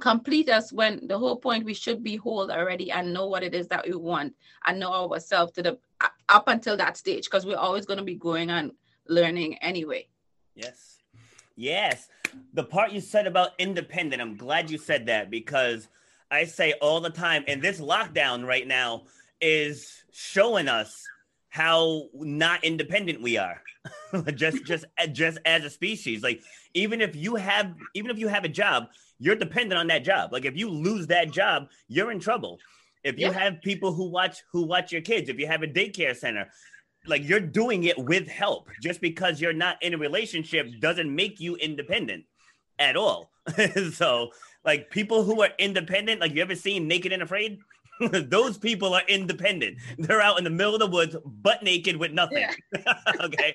[0.00, 3.54] complete us when the whole point we should be whole already and know what it
[3.54, 4.34] is that we want
[4.66, 5.78] and know ourselves to the
[6.28, 8.72] up until that stage because we're always going to be going and
[9.08, 10.06] learning anyway.
[10.54, 10.98] Yes.
[11.56, 12.08] Yes
[12.52, 15.88] the part you said about independent, I'm glad you said that because
[16.30, 19.04] I say all the time, and this lockdown right now
[19.40, 21.06] is showing us
[21.48, 23.62] how not independent we are.
[24.34, 26.22] just just just as a species.
[26.22, 26.42] Like
[26.74, 28.88] even if you have even if you have a job,
[29.18, 30.32] you're dependent on that job.
[30.32, 32.58] Like if you lose that job, you're in trouble.
[33.04, 33.32] If you yeah.
[33.32, 36.48] have people who watch who watch your kids, if you have a daycare center,
[37.06, 38.68] like you're doing it with help.
[38.80, 42.24] Just because you're not in a relationship doesn't make you independent
[42.78, 43.30] at all.
[43.92, 44.30] so,
[44.64, 47.58] like people who are independent, like you ever seen Naked and Afraid?
[48.00, 49.78] Those people are independent.
[49.98, 52.38] They're out in the middle of the woods, butt naked with nothing.
[52.72, 52.94] Yeah.
[53.20, 53.54] okay.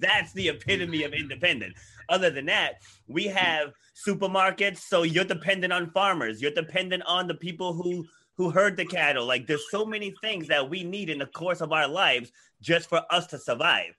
[0.00, 1.74] That's the epitome of independent.
[2.08, 2.74] Other than that,
[3.08, 3.72] we have
[4.06, 4.78] supermarkets.
[4.78, 6.40] So you're dependent on farmers.
[6.40, 9.26] You're dependent on the people who who herd the cattle.
[9.26, 12.88] Like there's so many things that we need in the course of our lives just
[12.88, 13.94] for us to survive.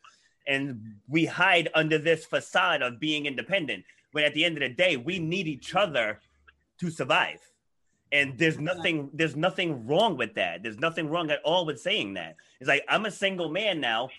[0.48, 3.86] And we hide under this facade of being independent.
[4.12, 6.20] When at the end of the day, we need each other
[6.80, 7.40] to survive.
[8.12, 10.64] And there's nothing, there's nothing wrong with that.
[10.64, 12.36] There's nothing wrong at all with saying that.
[12.60, 14.10] It's like I'm a single man now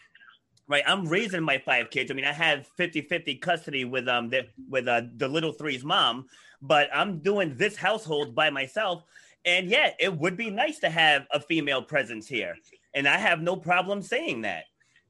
[0.67, 4.47] right i'm raising my five kids i mean i have 50-50 custody with um the,
[4.71, 6.25] with uh, the little three's mom
[6.63, 9.05] but i'm doing this household by myself
[9.45, 12.57] and yeah, it would be nice to have a female presence here.
[12.95, 14.65] And I have no problem saying that.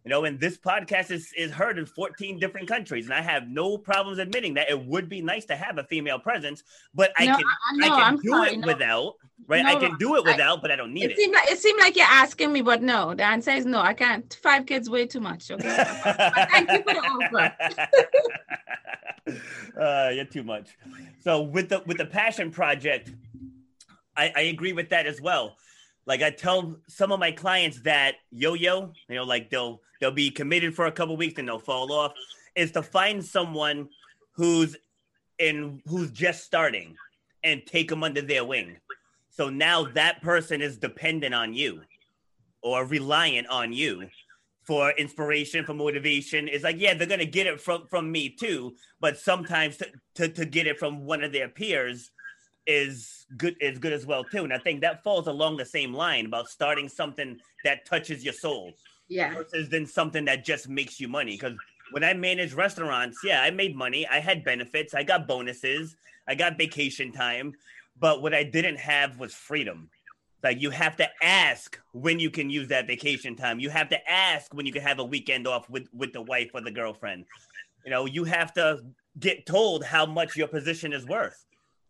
[0.05, 3.49] You know, and this podcast is, is heard in 14 different countries, and I have
[3.49, 7.25] no problems admitting that it would be nice to have a female presence, but I
[7.25, 8.67] no, can I, no, I can I'm do sorry, it no.
[8.67, 9.15] without,
[9.47, 9.65] right?
[9.65, 11.13] I can do it without, I, but I don't need it.
[11.13, 13.81] It seemed like it seemed like you're asking me, but no, the answer is no.
[13.81, 14.39] I can't.
[14.43, 15.51] Five kids way too much.
[15.51, 15.63] Okay.
[16.51, 17.57] thank you for the offer.
[19.81, 20.77] uh, you're too much.
[21.21, 23.11] So with the with the passion project,
[24.15, 25.57] I, I agree with that as well.
[26.07, 30.31] Like I tell some of my clients that yo-yo, you know, like they'll they'll be
[30.31, 32.13] committed for a couple weeks and they'll fall off,
[32.55, 33.89] is to find someone
[34.33, 34.77] who's
[35.39, 36.97] in who's just starting
[37.43, 38.77] and take them under their wing.
[39.31, 41.83] So now that person is dependent on you
[42.63, 44.09] or reliant on you
[44.63, 46.49] for inspiration, for motivation.
[46.49, 50.29] It's like, yeah, they're gonna get it from from me too, but sometimes to, to,
[50.29, 52.11] to get it from one of their peers
[52.67, 54.45] is good is good as well too.
[54.45, 58.35] And I think that falls along the same line about starting something that touches your
[58.35, 58.73] soul.
[59.09, 59.35] Yeah.
[59.35, 61.33] Versus than something that just makes you money.
[61.33, 61.55] Because
[61.91, 64.07] when I managed restaurants, yeah, I made money.
[64.07, 64.95] I had benefits.
[64.95, 65.97] I got bonuses.
[66.27, 67.53] I got vacation time.
[67.99, 69.91] But what I didn't have was freedom.
[70.43, 73.61] Like you have to ask when you can use that vacation time.
[73.61, 76.51] You have to ask when you can have a weekend off with with the wife
[76.55, 77.25] or the girlfriend.
[77.85, 78.81] You know, you have to
[79.19, 81.45] get told how much your position is worth.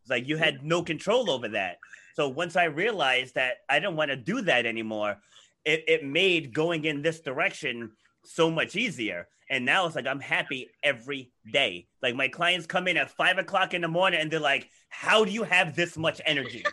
[0.04, 1.78] It's like you had no control over that.
[2.14, 5.16] So once I realized that I didn't want to do that anymore,
[5.64, 9.28] it, it made going in this direction so much easier.
[9.48, 11.86] And now it's like I'm happy every day.
[12.02, 15.24] Like my clients come in at five o'clock in the morning and they're like, How
[15.24, 16.64] do you have this much energy?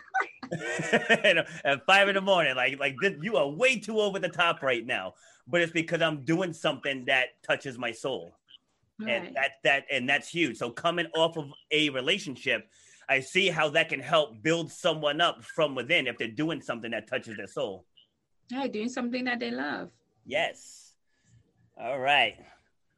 [0.92, 4.62] at five in the morning, like like this, you are way too over the top
[4.62, 5.14] right now.
[5.46, 8.36] But it's because I'm doing something that touches my soul.
[9.00, 9.10] Right.
[9.10, 10.58] And that that and that's huge.
[10.58, 12.68] So coming off of a relationship
[13.12, 16.92] I see how that can help build someone up from within if they're doing something
[16.92, 17.84] that touches their soul.
[18.48, 19.90] Yeah, doing something that they love.
[20.24, 20.94] Yes.
[21.78, 22.36] All right.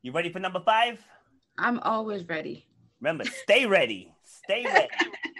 [0.03, 1.05] You ready for number five?
[1.59, 2.64] I'm always ready.
[3.00, 4.12] Remember, stay ready.
[4.22, 4.88] Stay ready.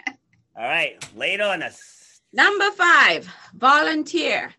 [0.57, 2.21] All right, lay it on us.
[2.33, 4.53] Number five, volunteer.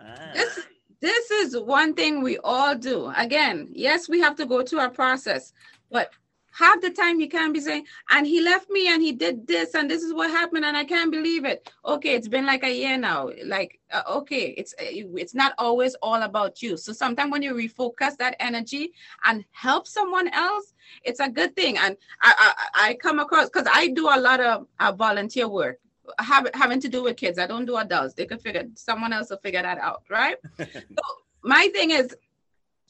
[0.00, 0.30] Ah.
[0.34, 0.60] This
[1.00, 3.12] this is one thing we all do.
[3.16, 5.52] Again, yes, we have to go through our process,
[5.90, 6.10] but
[6.56, 9.74] half the time you can't be saying, and he left me and he did this
[9.74, 11.70] and this is what happened and I can't believe it.
[11.84, 13.30] Okay, it's been like a year now.
[13.44, 14.84] Like, uh, okay, it's uh,
[15.16, 16.76] it's not always all about you.
[16.76, 18.92] So sometimes when you refocus that energy
[19.24, 20.72] and help someone else,
[21.04, 21.76] it's a good thing.
[21.78, 25.78] And I I, I come across because I do a lot of uh, volunteer work
[26.18, 27.38] have, having to do with kids.
[27.38, 28.14] I don't do adults.
[28.14, 30.36] They could figure someone else will figure that out, right?
[30.58, 31.02] so
[31.42, 32.14] my thing is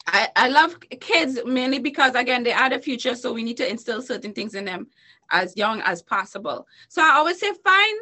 [0.06, 3.68] I, I love kids mainly because again they are the future so we need to
[3.68, 4.86] instill certain things in them
[5.30, 6.66] as young as possible.
[6.88, 7.98] So i always say find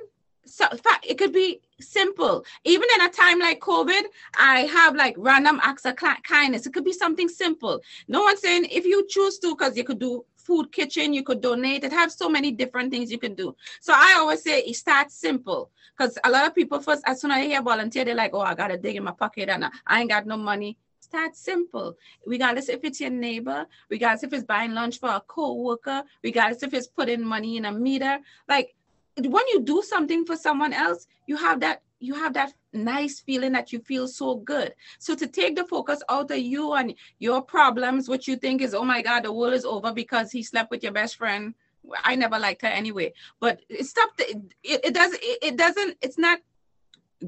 [0.47, 0.67] so
[1.03, 2.45] it could be simple.
[2.64, 4.03] Even in a time like covid
[4.38, 6.67] i have like random acts of kindness.
[6.67, 7.81] It could be something simple.
[8.09, 11.40] No one's saying if you choose to because you could do food kitchen you could
[11.40, 11.85] donate.
[11.85, 13.57] It have so many different things you can do.
[13.81, 17.31] So i always say it starts simple because a lot of people first as soon
[17.31, 20.01] as they hear volunteer they're like oh i gotta dig in my pocket and i
[20.01, 21.97] ain't got no money that simple.
[22.27, 26.75] Regardless if it's your neighbor, regardless if it's buying lunch for a co-worker, regardless if
[26.75, 28.19] it's putting money in a meter.
[28.49, 28.75] Like
[29.17, 33.53] when you do something for someone else, you have that you have that nice feeling
[33.53, 34.75] that you feel so good.
[34.99, 38.75] So to take the focus out of you and your problems, what you think is,
[38.75, 41.55] oh my God, the world is over because he slept with your best friend.
[42.03, 43.12] I never liked her anyway.
[43.40, 44.11] But stop.
[44.19, 45.21] It, it, it doesn't.
[45.23, 45.97] It, it doesn't.
[46.03, 46.40] It's not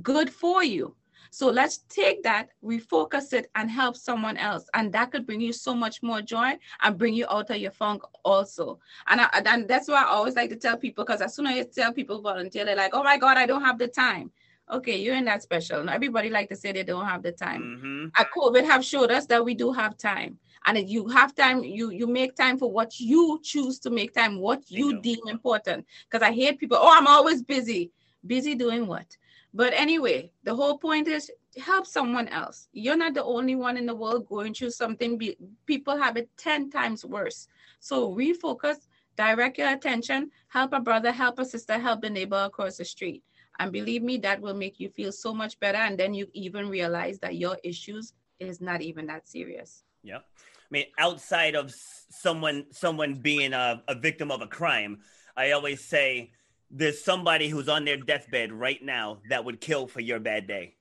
[0.03, 0.95] good for you.
[1.31, 4.69] So let's take that, refocus it, and help someone else.
[4.75, 7.71] And that could bring you so much more joy and bring you out of your
[7.71, 8.79] funk also.
[9.09, 11.67] And, I, and that's why I always like to tell people because as soon as
[11.67, 14.31] I tell people volunteer, they're like, oh my God, I don't have the time.
[14.69, 15.89] Okay, you're in that special.
[15.89, 17.62] Everybody like to say they don't have the time.
[17.62, 18.39] Mm-hmm.
[18.39, 21.91] COVID have showed us that we do have time and if you have time you
[21.91, 26.27] you make time for what you choose to make time what you deem important because
[26.27, 27.91] i hate people oh i'm always busy
[28.27, 29.17] busy doing what
[29.57, 32.69] but anyway, the whole point is help someone else.
[32.75, 35.19] You're not the only one in the world going through something.
[35.64, 37.49] People have it 10 times worse.
[37.81, 38.77] So refocus,
[39.16, 43.25] direct your attention, help a brother, help a sister, help the neighbor across the street.
[43.59, 45.79] And believe me, that will make you feel so much better.
[45.79, 49.85] And then you even realize that your issues is not even that serious.
[50.03, 50.19] Yeah.
[50.19, 51.73] I mean, outside of
[52.11, 54.99] someone someone being a, a victim of a crime,
[55.35, 56.33] I always say
[56.70, 60.74] there's somebody who's on their deathbed right now that would kill for your bad day.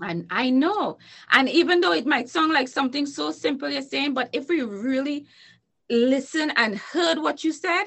[0.00, 0.98] And I know.
[1.30, 4.62] And even though it might sound like something so simple you're saying, but if we
[4.62, 5.26] really
[5.90, 7.84] listen and heard what you said,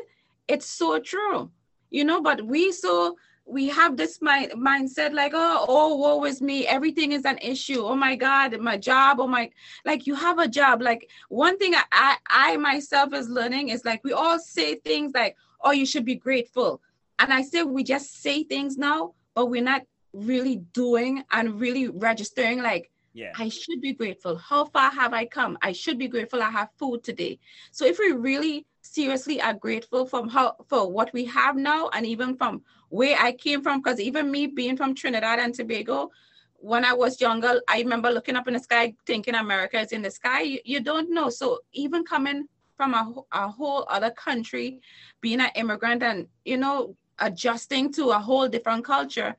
[0.47, 1.51] it's so true.
[1.89, 6.41] You know, but we so we have this mind, mindset like, oh, oh, woe is
[6.41, 6.65] me.
[6.65, 7.83] Everything is an issue.
[7.83, 9.19] Oh my God, my job.
[9.19, 9.51] Oh my,
[9.85, 10.81] like you have a job.
[10.81, 15.11] Like one thing I, I, I myself is learning is like we all say things
[15.13, 16.81] like, oh, you should be grateful
[17.19, 21.89] and I say we just say things now, but we're not really doing and really
[21.89, 23.31] registering like yeah.
[23.37, 24.35] I should be grateful.
[24.35, 25.57] How far have I come?
[25.61, 27.39] I should be grateful I have food today.
[27.71, 32.05] So if we really seriously are grateful from how for what we have now and
[32.05, 36.11] even from where I came from, because even me being from Trinidad and Tobago,
[36.57, 40.01] when I was younger, I remember looking up in the sky thinking America is in
[40.01, 40.41] the sky.
[40.41, 41.29] You, you don't know.
[41.29, 44.81] So even coming from a, a whole other country,
[45.21, 49.35] being an immigrant and you know adjusting to a whole different culture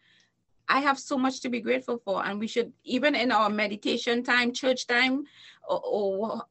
[0.69, 2.25] i have so much to be grateful for.
[2.25, 5.25] And we should even in our meditation time church time
[5.69, 6.43] or, or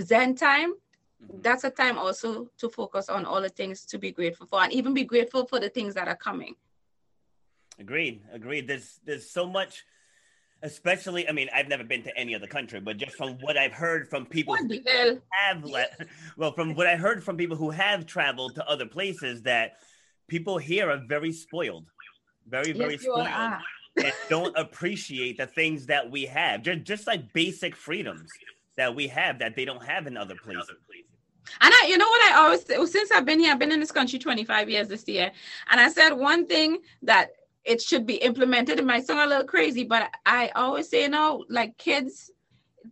[0.00, 1.40] zen time mm-hmm.
[1.42, 4.72] that's a time also to focus on all the things to be grateful for and
[4.72, 6.54] even be grateful for the things that are coming.
[7.78, 8.68] Agreed agreed.
[8.68, 9.84] There's there's so much
[10.62, 13.72] especially i mean i've never been to any other country but just from what i've
[13.72, 14.78] heard from people who
[15.30, 16.06] have let,
[16.36, 19.78] well from what i heard from people who have traveled to other places that
[20.30, 21.86] people here are very spoiled,
[22.48, 23.60] very very yes, spoiled, ah.
[23.96, 26.62] and don't appreciate the things that we have.
[26.62, 28.30] Just just like basic freedoms
[28.76, 30.70] that we have that they don't have in other places.
[31.60, 33.80] And I, you know what I always say, since I've been here, I've been in
[33.80, 35.32] this country 25 years this year,
[35.70, 37.30] and I said one thing that
[37.64, 38.78] it should be implemented.
[38.78, 42.30] It might sound a little crazy, but I always say, you know, like kids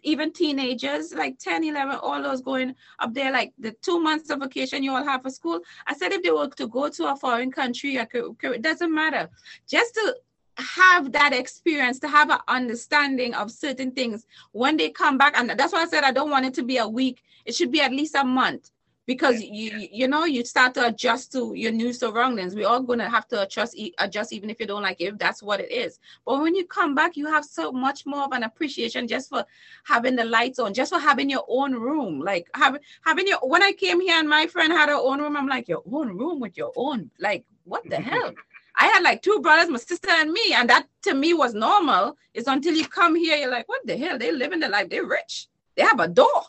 [0.02, 4.40] even teenagers like 10 11 all those going up there like the two months of
[4.40, 7.16] vacation you all have for school i said if they were to go to a
[7.16, 9.28] foreign country it doesn't matter.
[9.68, 10.16] Just to
[10.56, 15.50] have that experience to have an understanding of certain things when they come back and
[15.50, 17.80] that's why i said i don't want it to be a week it should be
[17.80, 18.70] at least a month
[19.08, 22.98] because you you know you start to adjust to your new surroundings we're all going
[22.98, 25.72] to have to adjust adjust even if you don't like it if that's what it
[25.72, 29.30] is but when you come back you have so much more of an appreciation just
[29.30, 29.42] for
[29.84, 33.62] having the lights on just for having your own room like having having your when
[33.62, 36.38] i came here and my friend had her own room i'm like your own room
[36.38, 38.32] with your own like what the hell
[38.80, 42.16] I had like two brothers, my sister and me, and that to me was normal.
[42.32, 44.16] It's until you come here, you're like, what the hell?
[44.16, 44.88] They living the life.
[44.88, 45.48] They're rich.
[45.74, 46.44] They have a door.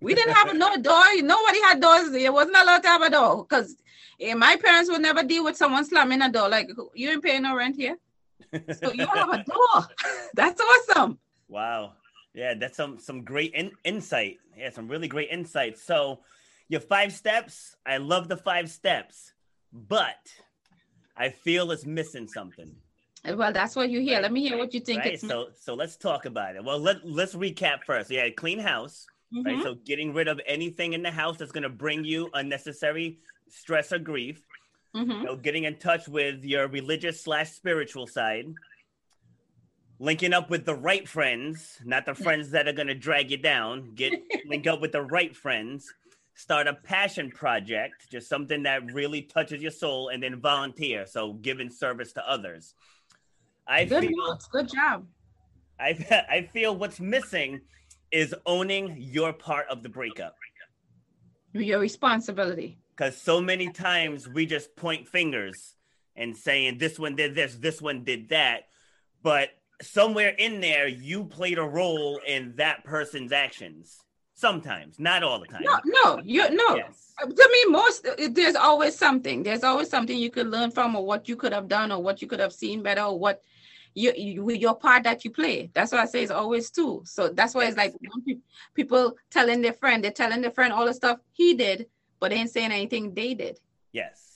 [0.00, 1.04] We didn't have no door.
[1.22, 2.12] Nobody had doors.
[2.14, 3.76] It wasn't allowed to have a door because
[4.20, 6.48] eh, my parents would never deal with someone slamming a door.
[6.48, 7.98] Like you ain't paying no rent here,
[8.80, 9.88] so you have a door.
[10.34, 11.18] That's awesome.
[11.48, 11.94] Wow.
[12.32, 14.38] Yeah, that's some some great in, insight.
[14.56, 15.76] Yeah, some really great insight.
[15.78, 16.20] So,
[16.68, 17.76] your five steps.
[17.84, 19.32] I love the five steps,
[19.72, 20.32] but
[21.16, 22.72] I feel it's missing something.
[23.24, 24.14] Well, that's what you hear.
[24.14, 24.22] Right.
[24.22, 25.04] Let me hear what you think.
[25.04, 25.20] Right.
[25.20, 26.64] so, so let's talk about it.
[26.64, 28.10] Well, let let's recap first.
[28.10, 29.06] Yeah, clean house.
[29.34, 29.46] Mm-hmm.
[29.46, 29.62] Right.
[29.62, 33.18] So, getting rid of anything in the house that's going to bring you unnecessary
[33.48, 34.42] stress or grief.
[34.94, 35.10] Mm-hmm.
[35.10, 38.46] You know, getting in touch with your religious slash spiritual side
[40.00, 43.36] linking up with the right friends, not the friends that are going to drag you
[43.36, 43.94] down.
[43.94, 44.14] Get
[44.48, 45.92] link up with the right friends.
[46.34, 51.04] Start a passion project, just something that really touches your soul, and then volunteer.
[51.06, 52.74] So giving service to others.
[53.68, 54.48] I good feel, notes.
[54.48, 55.06] Good job.
[55.78, 55.90] I
[56.30, 57.60] I feel what's missing
[58.12, 60.34] is owning your part of the breakup.
[61.52, 62.78] Your responsibility.
[62.96, 65.74] Because so many times we just point fingers
[66.16, 68.64] and saying this one did this, this one did that,
[69.22, 69.50] but
[69.82, 73.98] somewhere in there you played a role in that person's actions
[74.34, 77.12] sometimes not all the time no no you no yes.
[77.20, 81.28] to me most there's always something there's always something you could learn from or what
[81.28, 83.42] you could have done or what you could have seen better or what
[83.94, 85.70] you, you your part that you play.
[85.74, 87.02] That's what i say is always too.
[87.04, 87.94] So that's why it's like
[88.74, 91.86] people telling their friend they're telling their friend all the stuff he did
[92.20, 93.58] but they ain't saying anything they did.
[93.92, 94.34] Yes.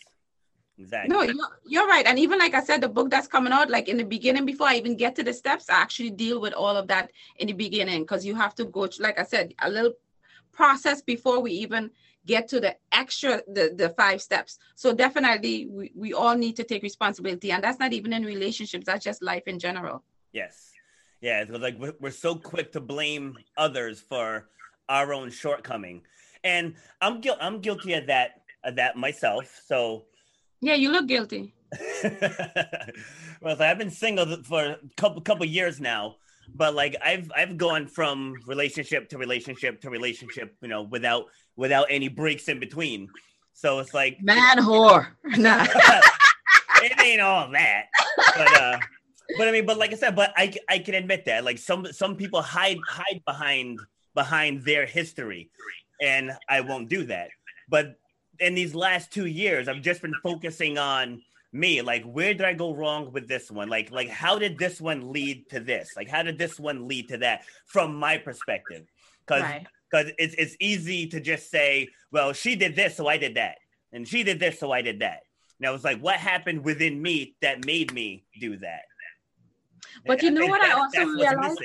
[0.77, 1.15] Exactly.
[1.15, 1.35] No, you're,
[1.65, 2.05] you're right.
[2.05, 4.67] And even like I said, the book that's coming out, like in the beginning, before
[4.67, 7.53] I even get to the steps, I actually deal with all of that in the
[7.53, 9.93] beginning because you have to go, like I said, a little
[10.53, 11.91] process before we even
[12.27, 14.59] get to the extra the, the five steps.
[14.75, 18.87] So definitely we, we all need to take responsibility and that's not even in relationships
[18.87, 20.03] that's just life in general.
[20.33, 20.73] Yes.
[21.21, 24.49] Yeah it's like we're so quick to blame others for
[24.89, 26.03] our own shortcoming.
[26.43, 30.05] And i'm guilty i'm guilty of that of that myself so.
[30.61, 31.53] Yeah, you look guilty.
[33.43, 36.17] well, I've been single for a couple couple years now,
[36.55, 41.27] but like I've I've gone from relationship to relationship to relationship, you know, without
[41.57, 43.09] without any breaks in between.
[43.53, 45.09] So it's like man whore.
[45.37, 45.67] Nah.
[46.83, 47.87] it ain't all that,
[48.37, 48.79] but uh,
[49.39, 51.87] but I mean, but like I said, but I I can admit that like some
[51.93, 53.81] some people hide hide behind
[54.15, 55.51] behind their history,
[56.01, 57.31] and I won't do that.
[57.69, 57.97] But
[58.41, 61.83] in these last two years, I've just been focusing on me.
[61.83, 63.69] Like, where did I go wrong with this one?
[63.69, 65.91] Like, like how did this one lead to this?
[65.97, 68.87] Like, how did this one lead to that from my perspective?
[69.27, 69.45] Because
[69.95, 73.57] because it's it's easy to just say, well, she did this, so I did that,
[73.93, 75.21] and she did this, so I did that.
[75.59, 78.83] And I was like, what happened within me that made me do that?
[80.07, 81.61] But you know what I also realized.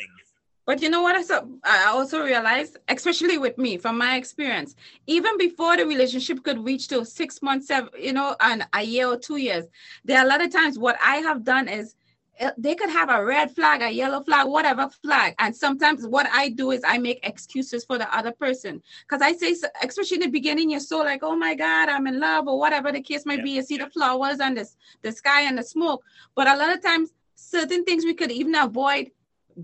[0.66, 1.16] But you know what
[1.64, 4.76] I also realized, especially with me, from my experience,
[5.08, 9.08] even before the relationship could reach to six months, seven, you know, and a year
[9.08, 9.66] or two years,
[10.06, 11.96] there are a lot of times what I have done is
[12.40, 15.36] Uh, they could have a red flag, a yellow flag, whatever flag.
[15.40, 18.82] And sometimes what I do is I make excuses for the other person.
[19.08, 22.20] Because I say, especially in the beginning, you're so like, oh my God, I'm in
[22.20, 23.44] love, or whatever the case may yeah.
[23.44, 23.52] be.
[23.52, 24.70] You see the flowers and the,
[25.02, 26.04] the sky and the smoke.
[26.36, 29.12] But a lot of times, certain things we could even avoid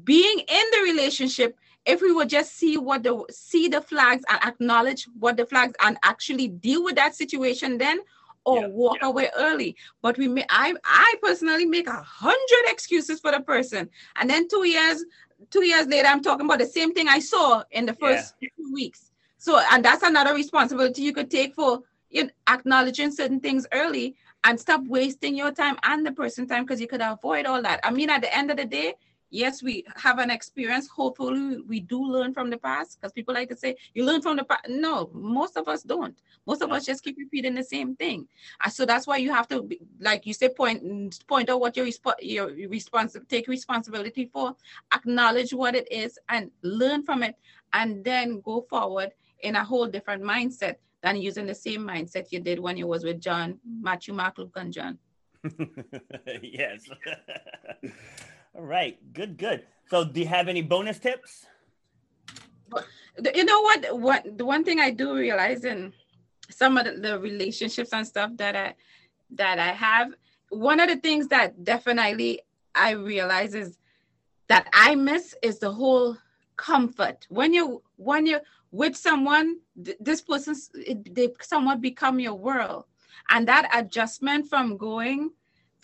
[0.04, 4.44] being in the relationship if we would just see what the see the flags and
[4.44, 8.00] acknowledge what the flags and actually deal with that situation then
[8.46, 9.08] or yeah, walk yeah.
[9.08, 13.90] away early but we may i i personally make a hundred excuses for the person
[14.18, 15.04] and then two years
[15.50, 18.50] two years later i'm talking about the same thing i saw in the first yeah.
[18.58, 23.40] two weeks so and that's another responsibility you could take for you know, acknowledging certain
[23.40, 27.46] things early and stop wasting your time and the person's time because you could avoid
[27.46, 28.94] all that i mean at the end of the day
[29.36, 30.88] yes, we have an experience.
[30.88, 34.38] Hopefully, we do learn from the past because people like to say, you learn from
[34.38, 34.70] the past.
[34.70, 36.18] No, most of us don't.
[36.48, 38.28] Most of us just keep repeating the same thing.
[38.64, 39.70] And so that's why you have to,
[40.00, 40.82] like you say, point
[41.28, 44.56] point out what your, resp- your response, take responsibility for,
[44.94, 47.36] acknowledge what it is, and learn from it,
[47.74, 49.12] and then go forward
[49.42, 53.04] in a whole different mindset than using the same mindset you did when you was
[53.04, 54.98] with John, Matthew, Mark, Luke, and John.
[56.42, 56.90] yes.
[58.56, 59.64] All right, good, good.
[59.90, 61.46] So, do you have any bonus tips?
[63.34, 64.00] You know what?
[64.00, 65.92] What the one thing I do realize in
[66.50, 68.76] some of the, relationships and stuff that I
[69.32, 70.14] that I have,
[70.50, 72.42] one of the things that definitely
[72.74, 73.78] I realize is
[74.48, 76.18] that I miss is the whole
[76.56, 77.28] comfort.
[77.30, 78.42] When you when you're
[78.72, 82.86] with someone, this person's they somewhat become your world,
[83.30, 85.32] and that adjustment from going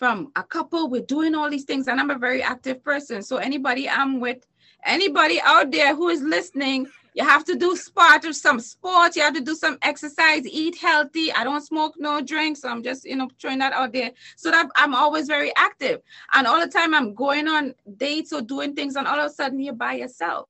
[0.02, 3.22] from a couple, we're doing all these things, and I'm a very active person.
[3.22, 4.44] So anybody I'm with,
[4.84, 9.22] anybody out there who is listening, you have to do sport or some sport, you
[9.22, 11.32] have to do some exercise, eat healthy.
[11.32, 12.62] I don't smoke no drinks.
[12.62, 14.10] So I'm just, you know, throwing that out there.
[14.34, 16.00] So that I'm always very active.
[16.32, 19.32] And all the time I'm going on dates or doing things, and all of a
[19.32, 20.48] sudden you're by yourself.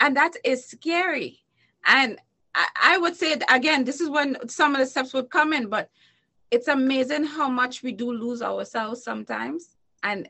[0.00, 1.38] And that is scary.
[1.86, 2.18] And
[2.56, 5.68] I, I would say again, this is when some of the steps would come in,
[5.68, 5.90] but
[6.50, 9.76] it's amazing how much we do lose ourselves sometimes.
[10.02, 10.28] And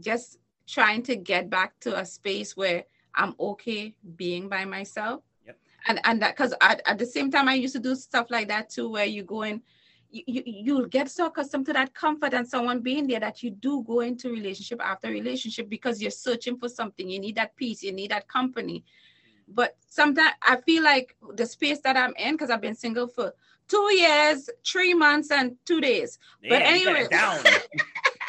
[0.00, 5.22] just trying to get back to a space where I'm okay being by myself.
[5.46, 5.58] Yep.
[5.86, 8.48] And and that because at, at the same time I used to do stuff like
[8.48, 9.62] that too, where you go in,
[10.10, 13.50] you, you you'll get so accustomed to that comfort and someone being there that you
[13.50, 17.08] do go into relationship after relationship because you're searching for something.
[17.08, 18.84] You need that peace, you need that company.
[18.84, 19.54] Mm.
[19.54, 23.32] But sometimes I feel like the space that I'm in, because I've been single for
[23.68, 26.18] two years, three months, and two days.
[26.42, 27.06] Yeah, but anyway,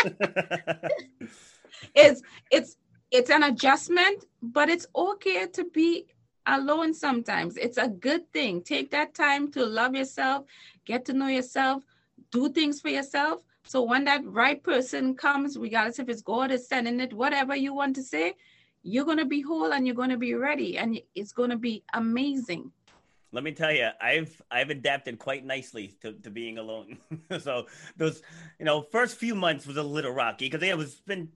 [1.95, 2.21] it's
[2.51, 2.77] it's
[3.11, 6.05] it's an adjustment, but it's okay to be
[6.45, 7.57] alone sometimes.
[7.57, 8.61] It's a good thing.
[8.61, 10.45] Take that time to love yourself,
[10.85, 11.83] get to know yourself,
[12.31, 13.41] do things for yourself.
[13.63, 17.73] So when that right person comes, regardless if it's God is sending it, whatever you
[17.73, 18.33] want to say,
[18.81, 21.57] you're going to be whole and you're going to be ready and it's going to
[21.57, 22.71] be amazing
[23.31, 26.97] let me tell you i've i've adapted quite nicely to, to being alone.
[27.39, 28.21] So those
[28.59, 31.29] you know first few months was a little rocky because it was been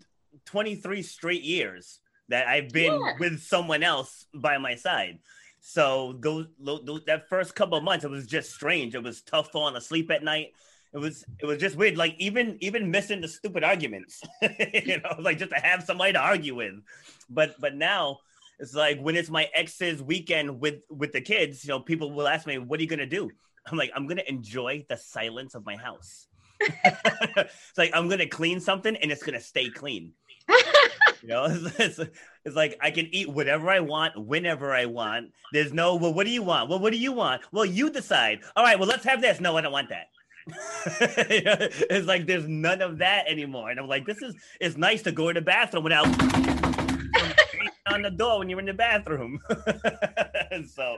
[0.45, 3.13] 23 straight years that i've been yeah.
[3.19, 5.19] with someone else by my side.
[5.65, 8.95] So those, those that first couple of months it was just strange.
[8.95, 10.51] It was tough falling asleep at night.
[10.93, 15.15] It was it was just weird like even even missing the stupid arguments you know
[15.19, 16.73] like just to have somebody to argue with.
[17.29, 18.19] But but now
[18.63, 22.29] it's like when it's my ex's weekend with with the kids, you know, people will
[22.29, 23.29] ask me, "What are you gonna do?"
[23.69, 26.27] I'm like, "I'm gonna enjoy the silence of my house."
[26.61, 30.13] it's like I'm gonna clean something and it's gonna stay clean.
[31.21, 31.99] you know, it's, it's,
[32.45, 35.33] it's, like I can eat whatever I want whenever I want.
[35.51, 36.69] There's no, well, what do you want?
[36.69, 37.41] Well, what do you want?
[37.51, 38.43] Well, you decide.
[38.55, 39.41] All right, well, let's have this.
[39.41, 40.07] No, I don't want that.
[41.01, 43.71] it's like there's none of that anymore.
[43.71, 46.07] And I'm like, this is it's nice to go to the bathroom without
[47.93, 49.39] on the door when you're in the bathroom.
[50.67, 50.97] so,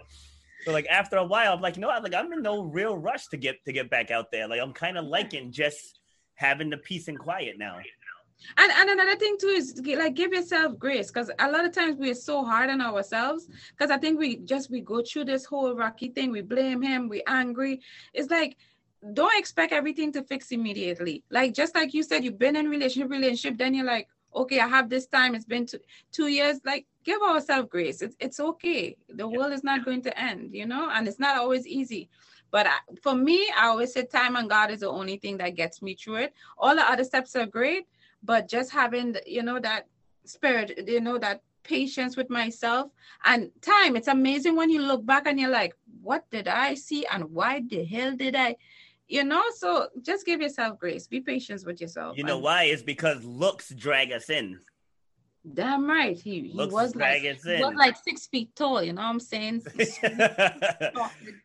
[0.63, 2.03] so like after a while, I'm like, you know what?
[2.03, 4.47] Like I'm in no real rush to get to get back out there.
[4.47, 5.99] Like I'm kind of liking just
[6.35, 7.77] having the peace and quiet now.
[8.57, 11.95] And and another thing too is like give yourself grace because a lot of times
[11.97, 15.75] we're so hard on ourselves because I think we just we go through this whole
[15.75, 16.31] rocky thing.
[16.31, 17.09] We blame him.
[17.09, 17.81] We angry.
[18.13, 18.57] It's like
[19.13, 21.23] don't expect everything to fix immediately.
[21.29, 24.67] Like just like you said, you've been in relationship, relationship, then you're like, okay, I
[24.67, 25.35] have this time.
[25.35, 25.79] It's been two,
[26.11, 26.59] two years.
[26.65, 28.01] Like, give ourselves grace.
[28.01, 28.97] It's, it's okay.
[29.09, 32.09] The world is not going to end, you know, and it's not always easy.
[32.51, 35.55] But I, for me, I always say time and God is the only thing that
[35.55, 36.33] gets me through it.
[36.57, 37.85] All the other steps are great,
[38.23, 39.87] but just having, you know, that
[40.25, 42.91] spirit, you know, that patience with myself
[43.23, 43.95] and time.
[43.95, 47.63] It's amazing when you look back and you're like, what did I see and why
[47.67, 48.55] the hell did I?
[49.07, 51.07] You know so just give yourself grace.
[51.07, 52.17] Be patient with yourself.
[52.17, 52.63] You know why?
[52.63, 54.59] It's because looks drag us in.
[55.53, 56.17] Damn right.
[56.17, 59.61] He, he was like he was like six feet tall you know what i'm saying?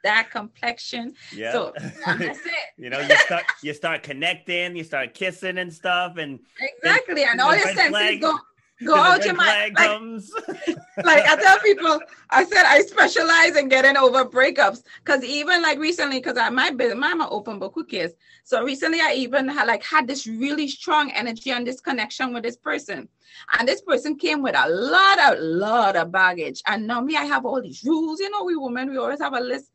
[0.03, 1.13] That complexion.
[1.35, 1.53] Yeah.
[1.53, 2.53] So that's it.
[2.79, 7.25] You know you start you start connecting you start kissing and stuff and exactly.
[7.25, 8.39] And, and all your senses go
[8.85, 9.75] go out your mind.
[9.77, 9.91] Like,
[11.05, 12.01] like I tell people,
[12.31, 16.71] I said I specialize in getting over breakups because even like recently, because I my
[16.71, 18.13] business, mama open book who cares.
[18.45, 22.43] So recently, I even had like had this really strong energy and this connection with
[22.43, 23.09] this person,
[23.59, 26.63] and this person came with a lot, a lot of baggage.
[26.67, 28.21] And now me, I have all these rules.
[28.21, 29.71] You know, we women, we always have a list,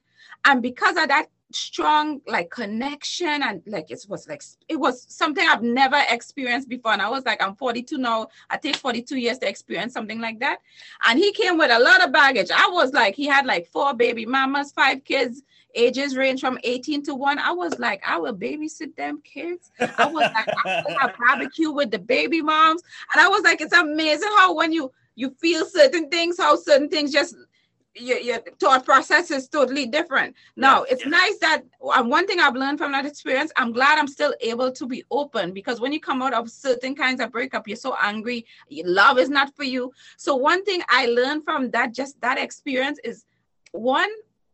[0.45, 5.47] and because of that strong like connection and like it was like it was something
[5.47, 6.91] I've never experienced before.
[6.91, 8.27] And I was like, I'm 42 now.
[8.49, 10.59] I take 42 years to experience something like that.
[11.07, 12.49] And he came with a lot of baggage.
[12.51, 15.43] I was like, he had like four baby mamas, five kids,
[15.75, 17.39] ages range from 18 to one.
[17.39, 19.71] I was like, I will babysit them kids.
[19.79, 22.81] I was like, I will have barbecue with the baby moms.
[23.13, 26.89] And I was like, it's amazing how when you you feel certain things, how certain
[26.89, 27.35] things just
[27.95, 30.35] your, your thought process is totally different.
[30.55, 31.11] Now, yes, it's yes.
[31.11, 31.63] nice that
[31.95, 35.03] um, one thing I've learned from that experience, I'm glad I'm still able to be
[35.11, 39.17] open because when you come out of certain kinds of breakup, you're so angry, love
[39.17, 39.91] is not for you.
[40.17, 43.25] So, one thing I learned from that, just that experience is
[43.71, 44.09] one,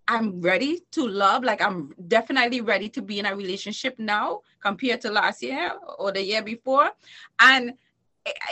[0.07, 1.43] I'm ready to love.
[1.43, 6.11] Like, I'm definitely ready to be in a relationship now compared to last year or
[6.11, 6.91] the year before.
[7.39, 7.73] And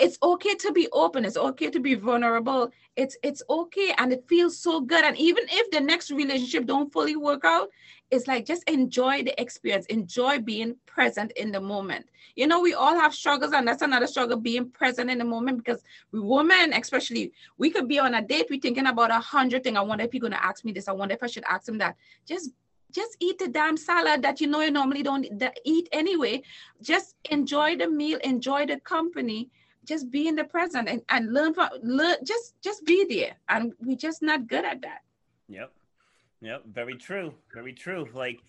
[0.01, 4.23] it's okay to be open it's okay to be vulnerable it's it's okay and it
[4.27, 7.69] feels so good and even if the next relationship don't fully work out
[8.11, 12.05] it's like just enjoy the experience enjoy being present in the moment.
[12.35, 15.57] You know we all have struggles and that's another struggle being present in the moment
[15.63, 19.63] because we women especially we could be on a date We're thinking about a hundred
[19.63, 21.43] things i wonder if he's going to ask me this i wonder if i should
[21.43, 21.95] ask him that.
[22.25, 22.51] Just
[22.91, 25.27] just eat the damn salad that you know you normally don't
[25.63, 26.41] eat anyway.
[26.81, 29.51] Just enjoy the meal enjoy the company
[29.89, 33.33] just be in the present and, and learn from learn just just be there.
[33.49, 35.01] And we're just not good at that.
[35.49, 35.71] Yep.
[36.41, 36.63] Yep.
[36.67, 37.33] Very true.
[37.53, 38.07] Very true.
[38.13, 38.39] Like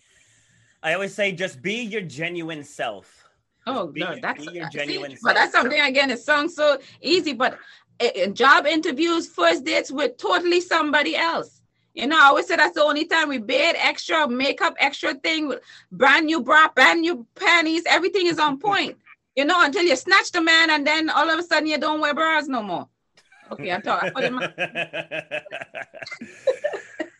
[0.83, 3.27] i always say just be your genuine self.
[3.67, 6.55] Oh be, no, that's be your uh, genuine see, but that's something again it sounds
[6.55, 7.59] so easy but
[7.99, 11.61] in job interviews first dates with totally somebody else.
[11.93, 15.53] You know, I always say that's the only time we bid extra makeup, extra thing,
[15.91, 18.97] brand new bra, brand new panties, everything is on point.
[19.35, 22.01] You know, until you snatch the man and then all of a sudden you don't
[22.01, 22.87] wear bras no more.
[23.51, 24.13] Okay, I thought.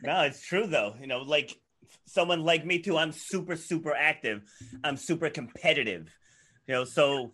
[0.01, 0.95] no, it's true though.
[0.99, 1.57] You know, like
[2.05, 2.97] someone like me too.
[2.97, 4.41] I'm super, super active.
[4.83, 6.13] I'm super competitive.
[6.67, 7.33] You know, so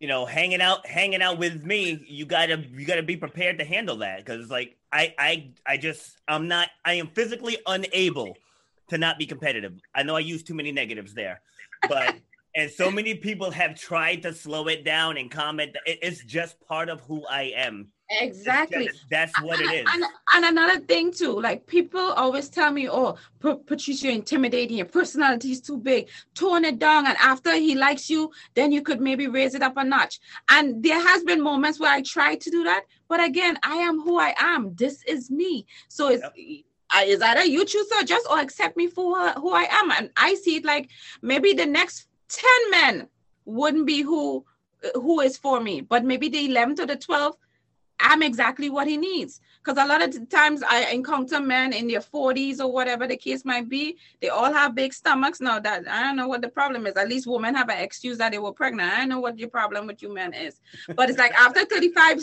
[0.00, 3.64] you know, hanging out, hanging out with me, you gotta, you gotta be prepared to
[3.64, 8.36] handle that because, like, I, I, I just, I'm not, I am physically unable
[8.90, 9.72] to not be competitive.
[9.94, 11.40] I know I use too many negatives there,
[11.88, 12.14] but
[12.58, 15.76] and so many people have tried to slow it down and comment.
[15.86, 17.86] It's just part of who I am.
[18.10, 18.86] Exactly.
[18.86, 19.86] Just, that's what it is.
[19.94, 20.02] And,
[20.34, 24.78] and, another thing too, like people always tell me, "Oh, Patricia, you're intimidating.
[24.78, 26.08] Your personality is too big.
[26.34, 29.76] Tone it down, and after he likes you, then you could maybe raise it up
[29.76, 33.56] a notch." And there has been moments where I tried to do that, but again,
[33.62, 34.74] I am who I am.
[34.74, 35.66] This is me.
[35.88, 36.22] So it's.
[36.22, 36.34] Yep.
[37.04, 40.34] Is either you choose to adjust or accept me for who I am, and I
[40.36, 40.88] see it like
[41.20, 43.08] maybe the next 10 men
[43.44, 44.44] wouldn't be who
[44.94, 47.36] who is for me but maybe the 11th or the 12th
[48.00, 49.40] i'm exactly what he needs.
[49.62, 53.44] Because a lot of times i encounter men in their 40s or whatever the case
[53.44, 55.40] might be they all have big stomachs.
[55.40, 56.94] Now that i don't know what the problem is.
[56.96, 58.92] At least women have an excuse that they were pregnant.
[58.92, 60.60] I don't know what your problem with you men is.
[60.94, 62.20] But it's like after 35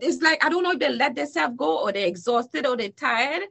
[0.00, 2.90] it's like I don't know if they let themselves go or they're exhausted or they're
[2.90, 3.42] tired.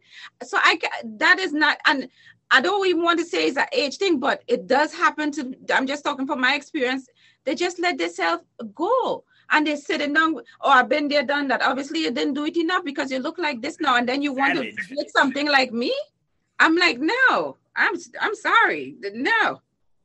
[0.44, 2.08] So I that is not and
[2.52, 5.56] I don't even want to say it's an age thing, but it does happen to.
[5.74, 7.08] I'm just talking from my experience.
[7.46, 8.44] They just let themselves
[8.74, 10.36] go, and they're sitting down.
[10.62, 11.62] Oh, I've been there, done that.
[11.62, 14.34] Obviously, you didn't do it enough because you look like this now, and then you
[14.34, 14.76] want Savage.
[14.76, 15.94] to get something like me.
[16.60, 19.62] I'm like, no, I'm I'm sorry, no.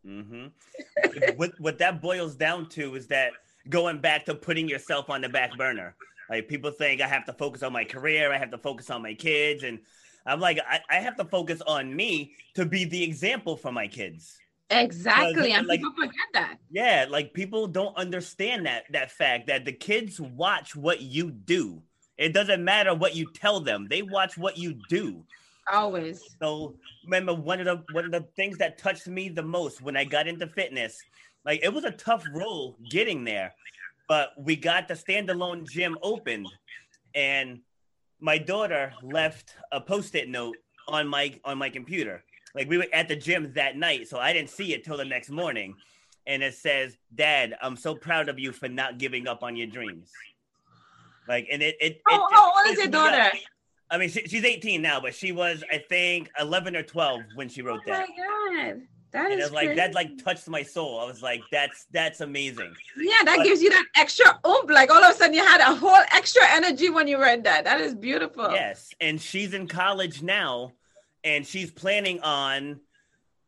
[0.07, 0.47] Mm-hmm.
[1.37, 3.33] what what that boils down to is that
[3.69, 5.95] going back to putting yourself on the back burner.
[6.29, 9.03] Like people think I have to focus on my career, I have to focus on
[9.03, 9.79] my kids, and
[10.27, 13.87] I'm like, I, I have to focus on me to be the example for my
[13.87, 14.39] kids.
[14.71, 15.53] Exactly.
[15.53, 16.57] And like, people forget that.
[16.71, 21.83] Yeah, like people don't understand that that fact that the kids watch what you do.
[22.17, 23.87] It doesn't matter what you tell them.
[23.89, 25.25] They watch what you do.
[25.71, 26.23] Always.
[26.41, 29.97] So remember one of the one of the things that touched me the most when
[29.97, 31.01] I got into fitness,
[31.45, 33.55] like it was a tough role getting there,
[34.09, 36.49] but we got the standalone gym opened
[37.15, 37.61] and
[38.21, 40.57] my daughter left a post-it note
[40.89, 42.23] on my on my computer.
[42.55, 45.05] Like we were at the gym that night, so I didn't see it till the
[45.05, 45.75] next morning.
[46.27, 49.67] And it says, "Dad, I'm so proud of you for not giving up on your
[49.67, 50.11] dreams."
[51.29, 52.01] Like, and it it.
[52.07, 53.31] How, it how old is your daughter?
[53.91, 57.49] I mean, she, she's 18 now, but she was, I think, 11 or 12 when
[57.49, 58.07] she wrote oh that.
[58.09, 58.83] Oh my god!
[59.15, 59.77] That and is like crazy.
[59.77, 60.99] that like touched my soul.
[60.99, 62.75] I was like, that's that's amazing.
[62.99, 64.69] Yeah, that but, gives you that extra oomph.
[64.69, 67.63] Like all of a sudden you had a whole extra energy when you read that.
[67.63, 68.51] That is beautiful.
[68.51, 68.91] Yes.
[69.01, 70.73] And she's in college now
[71.23, 72.81] and she's planning on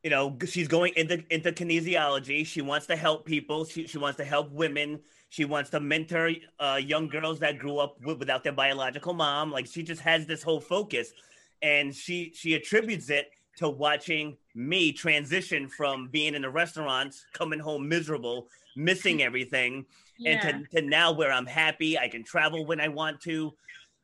[0.05, 2.47] you know, she's going into into kinesiology.
[2.47, 3.65] She wants to help people.
[3.65, 5.01] She, she wants to help women.
[5.31, 9.51] She wants to mentor uh, young girls that grew up with, without their biological mom.
[9.51, 11.13] Like she just has this whole focus,
[11.61, 17.59] and she she attributes it to watching me transition from being in the restaurants, coming
[17.59, 19.87] home miserable, missing everything,
[20.19, 20.47] yeah.
[20.47, 23.55] and to, to now where I'm happy, I can travel when I want to,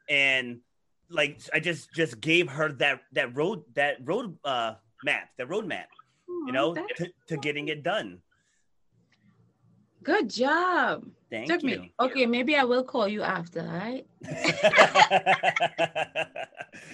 [0.08, 0.60] and
[1.08, 4.74] like I just just gave her that that road that road uh
[5.04, 5.88] map, that road map,
[6.28, 8.20] oh, you know, to, to getting it done.
[10.02, 11.06] Good job.
[11.30, 11.80] Thank Took you.
[11.80, 11.92] Me.
[12.00, 14.06] Okay, maybe I will call you after, right?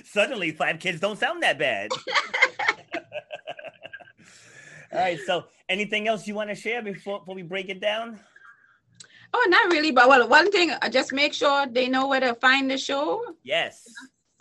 [0.05, 1.91] Suddenly, five kids don't sound that bad.
[4.93, 5.19] All right.
[5.27, 8.19] So, anything else you want to share before, before we break it down?
[9.33, 9.91] Oh, not really.
[9.91, 13.23] But well, one thing, uh, just make sure they know where to find the show.
[13.43, 13.85] Yes.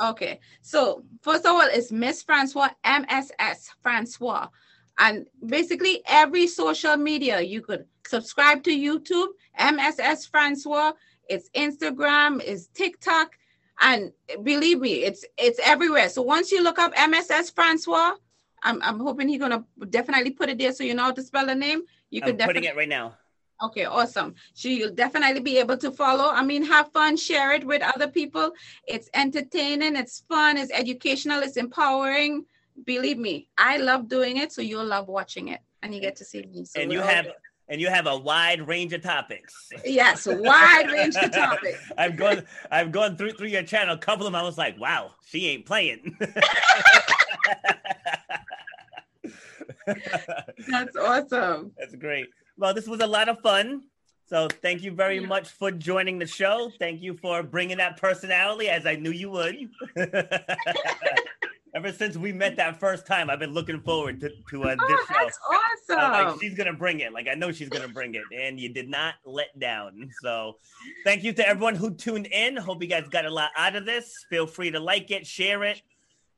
[0.02, 0.40] Okay.
[0.62, 4.48] So first of all, it's Miss Francois MSS Francois
[5.00, 7.42] and basically every social media.
[7.42, 9.28] You could subscribe to YouTube,
[9.60, 10.94] MSS Francois.
[11.30, 13.38] It's Instagram, it's TikTok,
[13.82, 14.12] and
[14.44, 16.10] believe me, it's it's everywhere.
[16.10, 18.14] So once you look up MSS Francois,
[18.64, 21.46] I'm I'm hoping he's gonna definitely put it there so you know how to spell
[21.46, 21.82] the name.
[22.10, 23.16] You I'm could definitely putting it right now.
[23.62, 24.36] Okay, awesome.
[24.54, 26.30] So you'll definitely be able to follow.
[26.32, 28.52] I mean, have fun, share it with other people.
[28.88, 32.46] It's entertaining, it's fun, it's educational, it's empowering.
[32.86, 36.26] Believe me, I love doing it, so you'll love watching it, and you get to
[36.26, 36.64] see me.
[36.66, 37.34] So and you have good.
[37.70, 39.70] and you have a wide range of topics.
[39.84, 41.80] yes, wide range of topics.
[41.98, 43.96] I've gone I've gone through through your channel.
[43.96, 46.18] A couple of them I was like, wow, she ain't playing.
[50.70, 51.72] That's awesome.
[51.78, 52.28] That's great.
[52.58, 53.84] Well, this was a lot of fun.
[54.28, 55.28] So thank you very Yeah.
[55.28, 56.70] much for joining the show.
[56.80, 59.70] Thank you for bringing that personality, as I knew you would.
[61.78, 64.78] Ever since we met that first time, I've been looking forward to, to uh, this
[64.82, 65.14] Oh, show.
[65.26, 65.38] that's
[65.92, 66.40] I'm like, awesome.
[66.40, 67.14] she's gonna bring it.
[67.14, 70.10] Like I know she's gonna bring it, and you did not let down.
[70.24, 70.58] So,
[71.04, 72.58] thank you to everyone who tuned in.
[72.58, 74.26] Hope you guys got a lot out of this.
[74.28, 75.80] Feel free to like it, share it,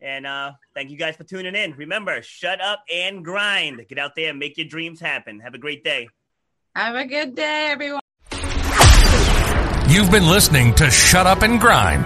[0.02, 1.72] and uh, thank you guys for tuning in.
[1.72, 3.86] Remember, shut up and grind.
[3.88, 5.40] Get out there and make your dreams happen.
[5.40, 6.10] Have a great day.
[6.76, 8.02] Have a good day, everyone.
[9.88, 12.06] You've been listening to Shut Up and Grind.